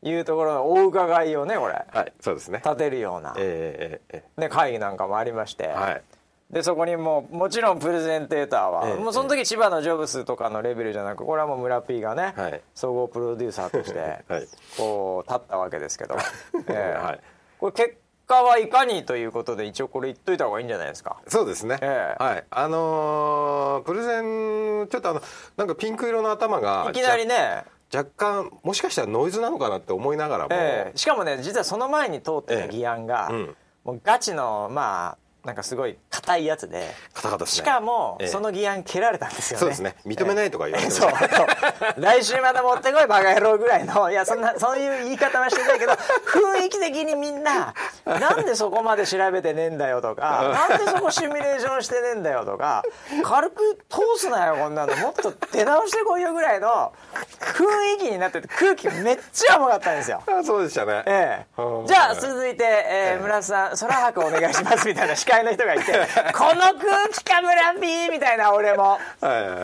[0.00, 1.84] いうところのお伺いをねこれ。
[1.92, 2.62] はいそうですね。
[2.64, 6.02] 立てるような、ええええね、会議なんかもありまして、ええはい。
[6.50, 12.60] でそこにもうもちろんプレゼンテーターは、ええもうその時千葉のジョブスとかのレベルじゃなくこれはもう村 P がね、はい。
[12.74, 13.98] 総合プロデューサーとして
[14.32, 14.48] はい。
[14.76, 16.16] こう立ったわけですけど、
[16.68, 17.04] ええ。
[17.04, 17.20] はい。
[17.58, 17.96] これ結
[18.28, 21.16] 果はいかにということで一応これ言っといた方がいいんじゃないですか。
[21.26, 22.22] そうですね、ええ。
[22.22, 22.44] はい。
[22.50, 25.22] あのープレゼンちょっとあの
[25.56, 30.98] なんかピンク色の頭がいきなりね、若干もしかしたらノイズなのかなって思いながらも、ええ。
[30.98, 33.56] しかもね実はその前に通ってた議案が、ええうん。
[33.84, 35.18] もうガチのまあ
[35.48, 36.80] なんかすごい硬いやつで。
[36.80, 37.46] ですね。
[37.46, 38.26] しかも、ええ。
[38.28, 39.60] その議案蹴られたんですよね。
[39.60, 39.96] そうですね。
[40.04, 42.02] 認めないとか言われてまそう。
[42.02, 44.10] 来週また持ってこいバカ野郎ぐらいの。
[44.10, 45.92] いやそんなそういう言い方はしてないけど
[46.28, 47.72] 雰囲気的にみんな
[48.04, 52.82] なんでそこまで調べてねえんだよとかなんでそこシミュレーションしてねえんだよとか
[53.24, 54.94] 軽く通すなよこんなの。
[54.96, 56.92] もっと出直してこいよぐらいの
[57.40, 57.64] 雰
[57.96, 60.22] 囲気になってて空気めっちゃ重かったんですよ。
[60.26, 61.62] あそうでしたね、ええ。
[61.62, 61.86] うん。
[61.86, 65.92] じゃあ続いて、えー村瀬さん空白お願いしますみたいな司会の人がいて
[66.34, 68.98] この空気か村 P みたいな俺も。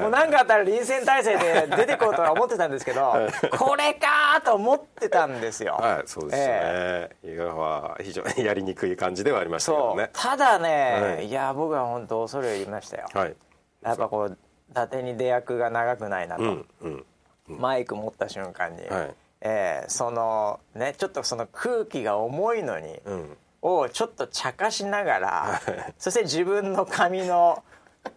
[0.01, 3.15] もう何かあったら臨戦態勢で出てこうとは思ってたんですけど
[3.59, 5.75] これかと思ってたんですよ。
[5.75, 10.11] はいそうですね、えいやは非常にやりにくい感じではありましたけどね。
[10.13, 11.27] ただね、はい。
[11.27, 13.07] い、や僕は本当恐れ入りましたよ。
[13.13, 13.35] はい。
[13.83, 14.39] やっぱこう
[14.71, 17.05] 伊達に出役が長くないなと、うんうん
[17.47, 19.15] マイク持った瞬間に、はい。
[19.43, 23.01] えーそのねちょっとその空気が重いのに。
[23.05, 25.63] うんをちょっと茶化しながら
[25.99, 27.65] そして自分の髪の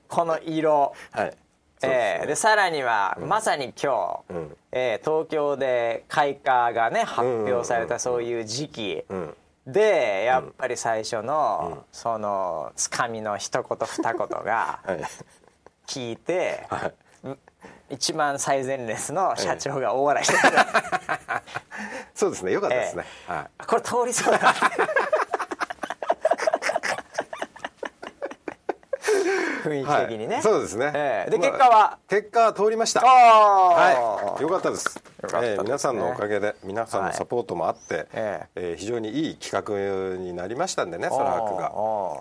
[0.10, 1.38] この色、はい。
[1.84, 4.58] えーでさらには、まさに今日、うん。
[4.72, 9.34] えー東京で開花がね発表されたそういう時期、うん。
[9.66, 15.02] でやっぱり最初の、そのつかみの一言二言が はい。
[15.88, 16.94] 聞いて、はい。
[17.90, 20.58] 一番最前列の社長が大笑いしてる、
[22.14, 22.52] そうですね。
[22.52, 23.66] よかったですね、はい。
[23.66, 24.54] これ通りそうだ
[29.68, 30.44] 雰囲気的にね、はい。
[30.44, 31.32] そうですね、ええ。
[31.32, 31.98] でまあ結果は？
[32.08, 33.02] 結果は通りました。
[33.02, 34.96] はい、よかったです。
[35.22, 35.54] よかったですね。
[35.56, 38.74] えー皆さんのおかげで、皆さんのサポートもあって、ええ。
[38.74, 39.66] ー非常にいい企
[40.14, 41.72] 画になりましたんでね、あーソラハクが。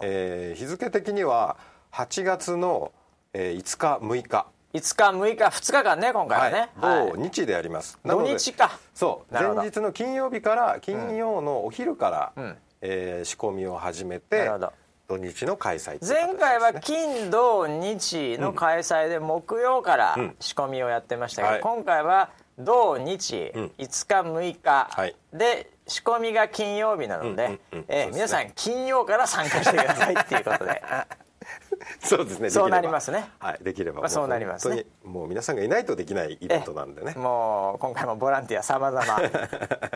[0.02, 1.56] えー日付的には
[1.92, 2.92] 8月の、
[3.32, 7.12] えー5日、6日、5日6日2日間ね今回はね、はい。
[7.12, 7.98] 土日でやります。
[8.04, 8.78] 土日か。
[8.94, 12.56] そう、前日の金曜日から金曜のお昼から、ん。
[12.82, 14.72] えー仕込みを始めなてるほど、
[15.08, 15.98] 土日の開催ね。
[16.02, 20.34] 前回は金土日の開催で木曜からん。
[20.40, 21.60] 仕込みをやってましたけど、はい。
[21.62, 23.64] 今回は土日うん。
[23.78, 25.14] 5日6日はい。
[25.32, 27.60] で仕込みが金曜日なので
[28.12, 30.82] 皆さん金曜から参加してくださいっていうことで
[32.00, 32.50] そうですね。
[32.50, 33.30] そうなりますね。
[33.38, 34.00] はい、できれば。
[34.00, 34.84] まあそうなりますね。
[35.04, 37.14] もう皆さんがいないとできないイベントなんでね。
[37.16, 39.04] もう今回もボランティア様々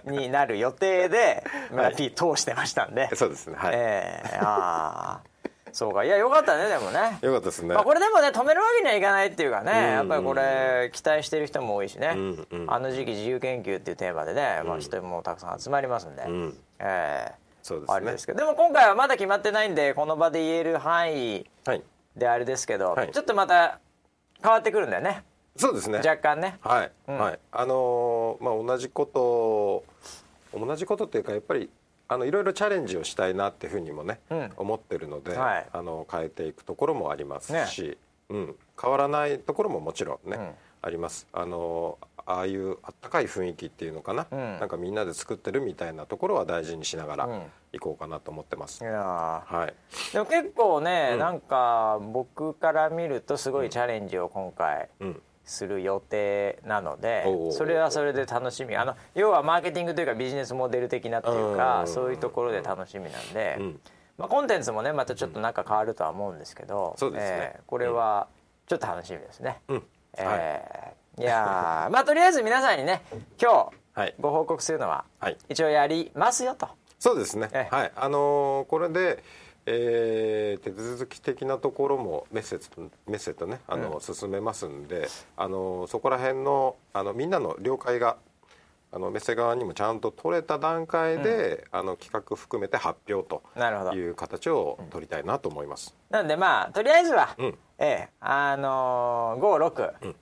[0.04, 3.56] になる予定で村 P 通してましたんで、そうですね。
[3.56, 3.72] はい。
[3.74, 5.30] えーああ
[5.72, 6.04] そうか。
[6.04, 7.18] いやよかったねでもね。
[7.22, 7.74] よかったですね。
[7.74, 9.78] まあ、これでもね止めるわけにはいかないっていうかね、うん。
[9.78, 12.72] やっぱりこれ期待してる人も多いしね、うんうん。
[12.72, 16.54] あの時期自由研究っていうテーマでね、まあ、人もたくさん集まりますんで、ん。
[16.80, 17.94] ええそうですね。
[17.94, 18.38] あれですけど。
[18.38, 21.82] でも今回はまだ決まってないんでこの場で言える範囲はい。
[22.16, 23.10] であれですけど、はい。
[23.12, 23.80] ちょっとまた
[24.42, 25.24] 変わってくるんだよね。
[25.56, 25.98] そうですね。
[25.98, 26.58] 若干ね。
[26.62, 27.18] はい、うん。
[27.18, 27.38] はい。
[27.52, 29.84] あのーまあ同じこと
[30.58, 31.70] 同じことっていうかやっぱり
[32.08, 34.52] あのいろいろチャレンジをしたいなっていうふうにもね、うん。
[34.56, 35.66] 思ってるので、はい。
[35.72, 37.66] あの変えていくところもありますね。
[37.66, 37.98] し、
[38.30, 40.50] うん、変わらないところももちろんね、うん。
[40.82, 41.26] あります。
[41.32, 44.58] あのああいうあったかい雰囲気っていうのかな、うん。
[44.58, 47.42] なんかみんなで作ってるみたいなところは大事にしながらうん。
[47.72, 48.82] 行こうかなと思ってます。
[48.82, 49.56] いやー。
[49.56, 49.74] はい。
[50.12, 51.18] でも結構ね、うん。
[51.18, 55.22] なんか僕から見るとすごいチャレンジを今回うん。
[55.44, 58.76] する予定なのでそれはそれで楽しみ。
[58.76, 61.88] あの要はマーケティングというかビジネスモデル的なっていうかうん。
[61.88, 63.80] そういうところで楽しみなんで、うん。
[64.16, 67.52] まあ、コンテンツもねまたちょっと中変わるとは思うんですけど、そうですね。
[67.56, 68.28] えーこれは
[68.66, 69.60] ちょっと楽しみですね。
[69.68, 69.82] うん。
[70.18, 70.94] えーはい。
[71.20, 73.02] い、やーまあとりあえず皆さんにね
[73.40, 75.36] 今日はいご報告するのははい。
[75.48, 76.68] 一応やりますよと。
[76.98, 77.48] そうですね。
[77.52, 77.92] ええはい。
[77.96, 79.22] あのーこれで、
[79.66, 88.16] えー手続き的なところもメッセージとメッセとね、あの、進めますんで、あのーそこら辺のあのみんなの了解が。
[88.92, 93.40] あのメッセ側にもちゃんと取れた段階で、あの企画含めて発表と
[93.94, 95.94] いう形を取りたいなと思います。
[96.10, 100.16] なんでまあとりあえずは、うんええあのー、56、ん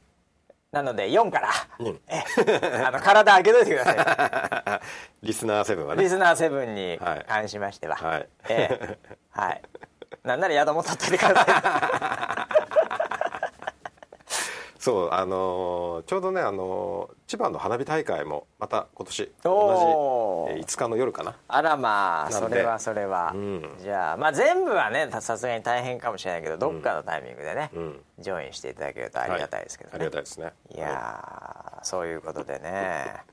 [0.70, 2.00] なので4から、うん。
[2.08, 2.84] ええ。
[2.84, 4.80] あの体上げといてください。
[5.26, 6.02] リスナーセブンはね。
[6.02, 7.24] リスナー7にはい。
[7.26, 8.28] 関しましては、はい。
[8.50, 8.98] ええ。
[9.30, 9.62] はい。
[10.24, 12.48] なんなら宿も取っておいてくださ
[14.78, 19.74] そうあのーちょうどねあのー千葉の花火大会もまた今年同
[20.48, 21.32] じえー5日の夜かな。
[21.32, 23.76] いあらまあそれはそれは、うん。
[23.78, 28.00] じゃあまあ全部はねさすがに大変かもしれないけどどっかのタイミングでね、うん。
[28.18, 30.52] ジョインしていただけるとありがたいですけどね、ありがたいですね。
[30.74, 33.24] いやーそういうことでね。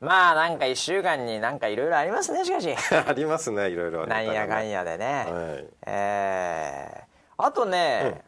[0.00, 2.74] まあなんか1週間になんかいろいろありますねしかし。
[3.06, 5.66] ありますねいろいろなんやかんややでね、はい。
[5.86, 7.08] えー
[7.40, 8.22] あとね、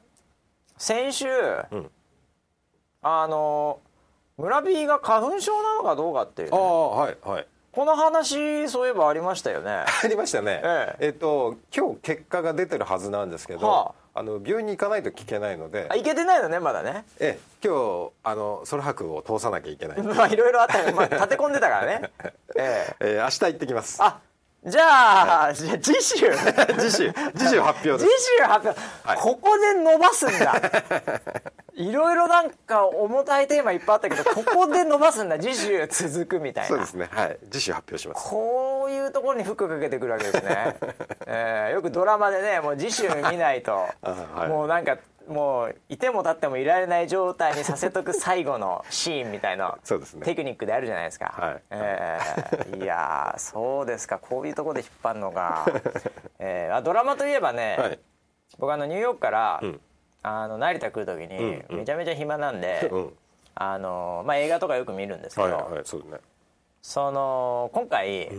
[0.78, 1.90] 先週、ん
[3.03, 3.80] あの
[4.36, 7.46] 村 B が花粉症なのかどうかっていうあね、あはいはい。
[7.72, 9.84] この話そういえばありましたよね。
[10.03, 10.61] ありましたね。
[10.64, 11.09] ええ。
[11.09, 14.22] っと今日結果が出てるはずなんですけど、はあ。
[14.22, 15.86] の病院に行かないと聞けないので。
[15.88, 17.05] あいけてないのねまだね。
[17.20, 22.11] え今日あのソロ博を通さなきゃいけない、 まあいろいろあったよ、まあ、立て込んでたからね。
[22.57, 22.96] ええ。
[23.01, 24.03] えー明日行ってきます。
[24.03, 24.18] あ
[24.66, 26.16] じゃあ、じゃあ次週。
[26.78, 28.36] 次週次週発表次です。
[28.38, 29.18] 週発表、はい。
[29.18, 30.54] ここで伸ばすんだ。
[31.74, 35.38] いろいろなんか重たいテーマいっぱいあったけどここで伸ばすんだ。
[35.38, 36.68] 次週続くみたいな。
[36.68, 37.08] そうですね。
[37.11, 37.38] はい。
[37.50, 38.28] 次週発表します。
[38.28, 40.76] こういうところにフックかけてくるわけですね、
[41.26, 44.48] えーよくドラマでねもう次週見ないと、あはい。
[44.48, 44.98] もうなんか
[45.28, 50.24] もういても立ってもいられない状態にさせとく最後のシーンみたいな そうですね。
[50.24, 51.62] テクニックであるじゃないですか、はい。
[51.70, 54.18] えーいやーそうですか。
[54.18, 55.66] こういうところで引っ張るのが、
[56.38, 57.98] えーあドラマといえばね、はい。
[58.58, 59.80] 僕あのニューヨークから、ん。
[60.22, 61.76] あの成田来る時にうんうん。
[61.78, 63.16] めちゃめちゃ暇なんで、うん。
[63.54, 66.18] あのまあ、映画とかよく見るんですけど、はいはいそうね。
[66.82, 68.30] その今回、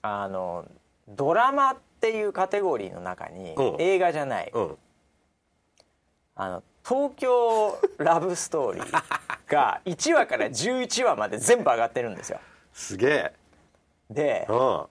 [0.00, 0.64] あの
[1.08, 3.76] ドラマっていうカテゴリーの中に、うん。
[3.78, 4.78] 映画じゃない、うん
[6.42, 9.02] あの東京ラブストーリー
[9.48, 12.40] が1話から11話まで全部上がってるんですよ。
[12.72, 13.32] すげえ。
[14.10, 14.82] でうん。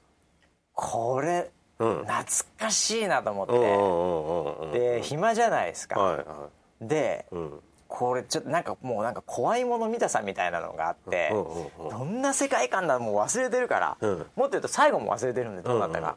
[0.73, 2.05] これうん。
[2.05, 2.23] 懐
[2.57, 6.49] かしいなと思って、で暇じゃないですか、はいは
[6.81, 6.87] い。
[6.87, 7.59] でうん。
[7.89, 14.17] これちょっとなんかもうなんか怖いもの見たさみたいなのがあって、どんな世界観だもう忘れてるから、うん。
[14.17, 16.15] もっと言うと最後も忘れてるんでどうなったか、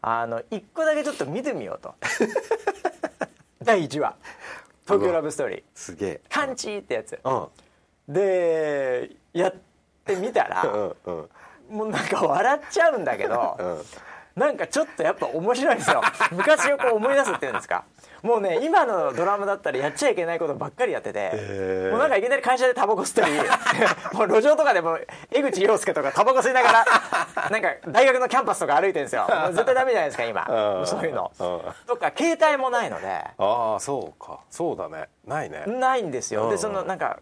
[0.00, 1.94] あの一個だけちょっと見てみようと
[3.64, 4.16] 第1話
[4.86, 7.18] 「東京ラブストーリーすげえ」カンチーってやつ。
[7.24, 7.48] うん。
[8.12, 9.54] でやっ
[10.04, 11.28] てみたら、うんうん。
[11.76, 13.82] もうなんか笑っちゃうんだけど、うん
[14.36, 16.02] なんかちょっとやっぱ面白いんですよ。
[16.32, 17.84] 昔をこう思い出すっていうんですか。
[18.22, 21.90] もうね今のドラマだったらやっちゃいけないことばっかりやってて、へー。
[21.90, 23.34] もうなんかいきなり会社でタバコ吸ったり
[24.16, 24.98] もう路上とかでも
[25.30, 26.84] 江口洋介とかタバコ吸いながら
[27.50, 29.26] なんか大学のキャンパスとか歩いてるんですよ。
[29.52, 30.46] 絶対ダメじゃないですか今。
[30.78, 30.86] うん。
[30.86, 31.30] そういうの。
[31.38, 31.60] うん。
[31.86, 33.08] とか携帯もないので。
[33.38, 34.38] ああそうか。
[34.50, 35.08] そうだね。
[35.26, 35.64] ないね。
[35.66, 36.44] ないんですよ。
[36.44, 37.18] うんでそのなんか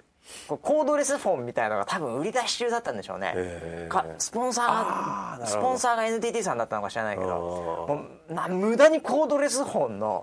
[0.49, 3.33] コードレスフォンみたいなのが多分売り出し中だったんでしょうね。
[3.35, 3.93] へー。
[3.93, 10.23] かスポンサーがスポンサーが NTT さんだったのか知らないけどうんもうな無駄にコードレスフォンの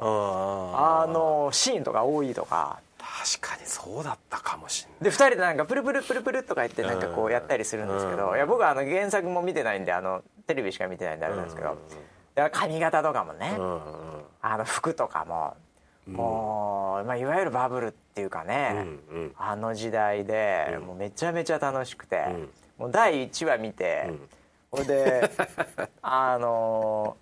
[0.75, 2.79] ああのシーンとか多いとか。
[2.99, 5.03] 確かにそうだったかもしんない。
[5.05, 11.77] で2人でなんかプルプルプルプルとか言ってなんかこうやったりするんですけどいや僕はあの原作も見てないんであのテレビしか見てないんであれなんですけど
[12.51, 13.57] 髪型とかもね。
[14.41, 15.55] あの服とかも
[16.07, 18.71] もうまあいわゆるバブルっていうかね
[19.11, 19.35] うんうん。
[19.37, 22.49] あの時代でもうめちゃめちゃ楽しくてん。
[22.77, 24.11] もう第1話見て
[24.71, 25.29] ほいで
[26.01, 27.17] あの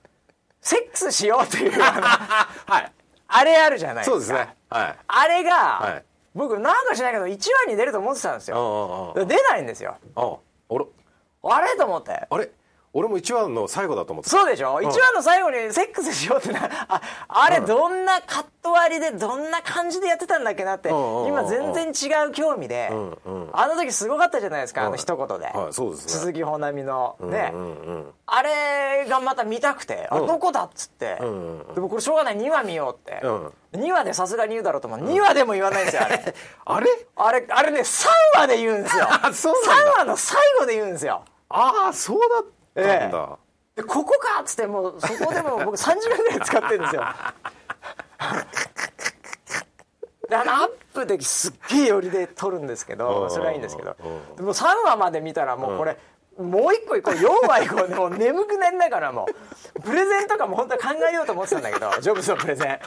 [0.61, 2.91] セックスしようっていう はい。
[3.27, 4.11] あれあるじゃないですか。
[4.11, 4.55] そうですね。
[4.69, 4.95] はい。
[5.07, 6.03] あれが、はい。
[6.35, 9.27] 僕なんかしないけど1話に出ると思ってたんですうんようんうん。
[9.27, 9.97] 出ないんですよ。
[10.15, 11.75] あれ？
[11.77, 12.27] と思って。
[12.29, 12.49] あれ？
[12.97, 14.37] 俺も一話の最後だと思ってた。
[14.37, 23.49] そうでしょ、1話の最後にセックスしようってなああれどんなカット割りでどんな感じでやってたんだっけなってうんうんうん今全然違う興味で、うんうん。
[23.51, 24.81] あの時すごかったじゃないですか？
[24.81, 26.11] あのはい一言で、はいそうですね。
[26.13, 27.17] 鈴木保奈美の。
[27.19, 28.11] ね、うんうん。
[28.27, 30.27] あれがまた見たくて、あうん。
[30.27, 31.75] どこだっつって、んうんうん。
[31.75, 32.37] でもこれしょうがない。
[32.37, 33.51] 2話見ようって、うん。
[33.73, 34.99] 2話でさすがに言うだろうと思う。
[35.01, 36.33] 2話でも言わないんですよ あれ。
[36.65, 36.87] あれ？
[37.17, 39.05] あれあれね3話で言うんですよ。
[39.09, 39.91] あ そうなんだ。
[39.93, 41.23] 3話の最後で言うんですよ。
[41.49, 42.43] ああそうだっ
[42.83, 43.39] たんだ、
[43.75, 47.03] でここかっつってもうそこでも 僕3時間ぐらい使ってるんですよ。
[50.29, 52.99] であのアップですっげえ寄りで撮るんですけうん。
[52.99, 53.95] どそれはいいんですけど。
[54.03, 54.35] うん。
[54.37, 55.97] でも3話まで見たらもうこれ、
[56.37, 57.15] もう一個行こう。
[57.15, 59.27] 4話行こうでもう眠くなりながらも
[59.75, 62.79] うプレゼンとかも本当は考えようと思ってたんだけどジョブズのプレゼン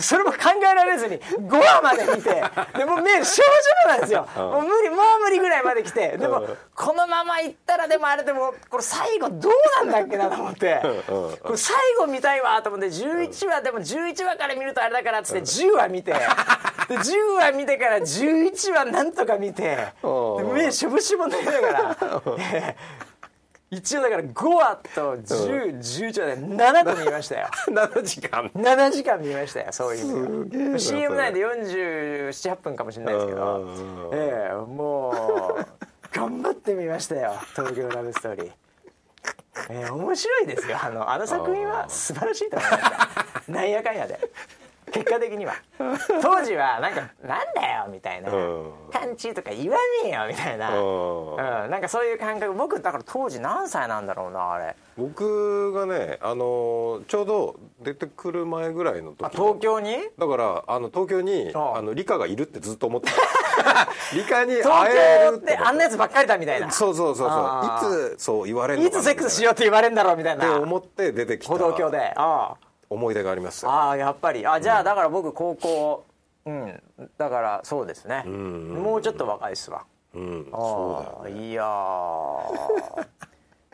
[0.00, 2.42] それも考えられずに5話まで見て
[2.76, 4.26] でもう目少々なんですよ。
[4.36, 6.16] もう無理もう無理ぐらいまで来て。
[6.18, 10.80] でもこのまま行ったらでもあれでもこれ最後どうなんだっけなと思って。
[11.42, 16.12] これ最後見たいわと思って11話でも11話から見るとあれだからっつって10話見て。
[16.12, 16.18] で
[16.98, 19.62] 10話見てから11話なんとか見て。
[19.62, 19.92] で
[20.52, 21.96] 目しょぼしょぼになりながら。
[22.38, 23.13] えー
[23.74, 27.48] 一応だから5話と1011話で7個見ましたよ。
[27.68, 28.50] 7時間。
[28.54, 34.10] 7時間見ましたよそういう CM 内で478分かもしれないですけど。
[34.12, 35.10] ええも
[35.58, 35.66] う
[36.12, 38.52] 頑張ってみましたよ「東京ラブストーリー」
[39.70, 40.78] ええ面白いですよ。
[40.80, 44.20] あのあの作品は素晴らしいと思いました なんやかんやで
[44.94, 45.54] 結果的には。
[46.22, 48.32] 当時はなんか「なんだよ」みたいな。
[48.32, 50.70] うん「勘違いとか言わねえよ」みたいな。
[50.70, 51.32] うん。
[51.32, 51.70] うん。
[51.70, 52.52] なんかそういう感覚。
[52.54, 54.76] 僕だから当時何歳なんだろうなあれ。
[54.96, 59.98] 僕がねあのちょうど出てくる前ぐらいの時あ東京に？
[60.16, 63.18] だからあの東京にあの理科がいるってずっと思ってた。
[64.14, 66.70] 理科に東会えるっててあんなやつばっかりだみたいな。
[66.70, 67.90] そうそうそうあそう。
[67.90, 71.52] いつそう言われるのいつセックスしようって言われんだろうみたいってな思って出てきた。
[71.52, 72.12] 歩道橋で。
[72.16, 72.54] あ
[72.94, 73.66] 思い出があります。
[73.66, 74.46] あああやっぱり。
[74.46, 76.06] あじゃあだから僕高校
[76.46, 76.82] うん。
[77.18, 78.22] だからそうですね。
[78.22, 78.74] ん。
[78.74, 79.84] もうちょっと若いっすわ。
[80.14, 80.48] うん。
[80.52, 81.64] あそうだよあいや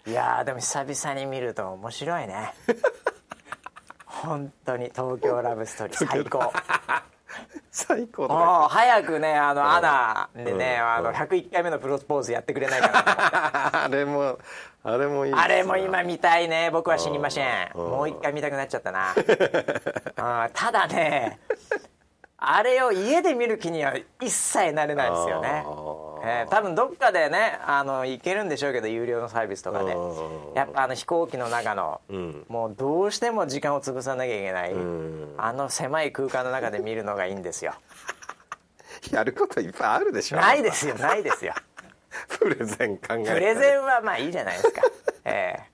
[0.07, 0.11] ー。
[0.11, 2.55] いやーでも久々に見ると面白いね。
[4.07, 4.85] 本当に。
[4.87, 6.07] 東京ラブストーリー。
[6.07, 6.53] 最高。
[7.71, 12.93] 最高だね早くねあのアナでねあの101回目のプロポーズやってくれないかな
[13.71, 14.39] と あれも
[14.83, 16.71] あれもいいあれも今見たいね。
[16.73, 17.71] 僕は死にません。
[17.75, 17.91] うん。
[17.91, 19.11] もう一回見たくなっちゃったな。
[20.17, 21.39] あーただね
[22.43, 25.65] あれを家で見る気には一切なれないですよね。
[26.23, 30.55] えー多分どっかでねあの行けるんでしょうけど有料のサービスとかでうん。
[30.55, 32.47] やっぱあの飛行機の中の、ん。
[32.49, 35.35] もうどうしても時間を潰さなきゃいけない、ん。
[35.37, 37.75] あの狭い空間の中で見るのがいいんですよ。
[39.13, 40.39] やることいっぱいあるでしょ。
[40.39, 41.55] ないですよないですよ
[42.39, 44.83] プレゼン考えプレゼンはまあいいじゃないですか。
[45.25, 45.71] ええ。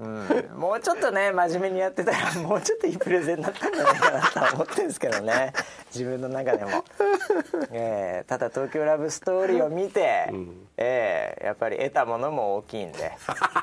[0.00, 5.52] うん、もうちょっとね真面目にやってたら もうちょっといいプレゼンになったんじゃないかなとは思ってるんですけどね。
[5.94, 6.84] 自分の中でも、
[7.70, 8.24] ええ。
[8.26, 10.30] ただ「東京ラブストーリー」を見て、
[10.78, 11.44] ええ。
[11.44, 13.12] やっぱり得たものも大きいんで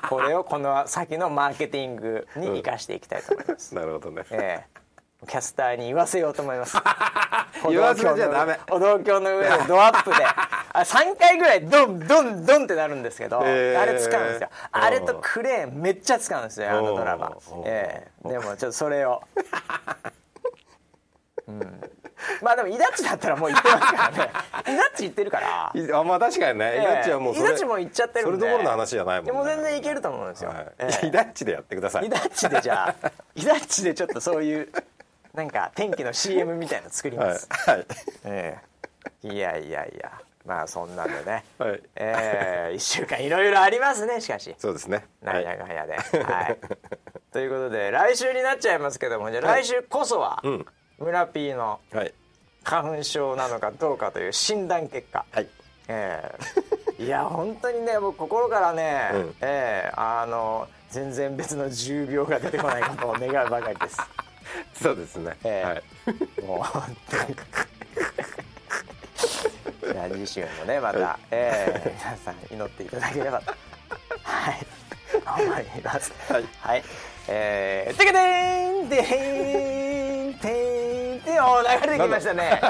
[0.09, 4.23] これをこの先のマーケティングに生かしていきたいと思います、なるほどね。
[4.29, 4.77] ええ。
[5.25, 6.77] キャスターに言わせようと思います。
[7.69, 8.59] 言わせちゃダメ。
[8.69, 10.17] 歩道橋の上でドアップで
[10.77, 13.81] あ3回ぐらいドンドンドンってなるんですけど、えー。
[13.81, 14.49] あれ使うんですよ。
[14.71, 17.35] あれとクレーンめっちゃ使うんですよあのドラマ。
[17.65, 18.29] ええ。
[18.29, 19.23] でもちょっとそれを。
[21.47, 21.81] うん。
[22.41, 24.31] まあでもイダッチだったらもう言ってますからね。
[24.67, 25.71] イダッチ言ってるから。
[25.73, 28.39] いあまあ確かにね、イダッチはもうそれイダッチも言っちゃってるんで。
[28.39, 29.31] それどころの話じゃないもんね。
[29.31, 30.67] でも全然いけると思うんですよ、はい。
[30.77, 31.07] ええ。
[31.07, 32.05] イダッチでやってください。
[32.05, 34.69] イダッチでじゃあ イダッチでちょっとそういう
[35.33, 37.27] なんか天気の CM みたいなの作りはい。
[37.29, 37.85] ます、はい。
[38.25, 38.59] え
[39.23, 39.27] え。
[39.27, 40.11] いやいやいや
[40.47, 41.83] まあそんなんでね、 はい。
[41.97, 44.55] ええ1週間いろいろありますねしかし。
[44.57, 45.05] そうですね。
[45.21, 46.57] なんやかんやで、 はい、
[47.33, 50.65] ということで来週になっちゃいますけどもじゃあ来週こそは、うん。
[50.99, 52.13] 村 P のはい。
[52.63, 55.25] 花粉症なのかどうかという診断結果。
[55.31, 55.49] はい。
[55.89, 56.31] え
[56.97, 59.35] えいや本当にね僕心からね、うん。
[59.41, 63.97] ええあの全然別の重病が出てこないことを願うばかりです。
[64.81, 66.45] そうですね、ええはい。
[66.45, 67.35] もう本当に
[70.09, 73.53] 次週もねまた、ええ皆さん祈っていただければと。
[74.23, 74.65] はい。
[75.25, 76.11] 思います。
[76.31, 76.45] はい。
[76.61, 76.83] はい。
[77.27, 82.61] えー、てけてーんてーんてーんてーんおー流れてきましたね。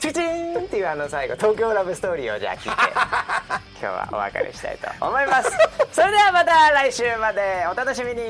[0.00, 5.50] チキチーンっていうあの最後東京ラブストーリーをじゃあ聞いて今日はお別れしたいと思います。
[5.92, 7.66] それではまた来週まで。
[7.70, 8.20] お楽しみに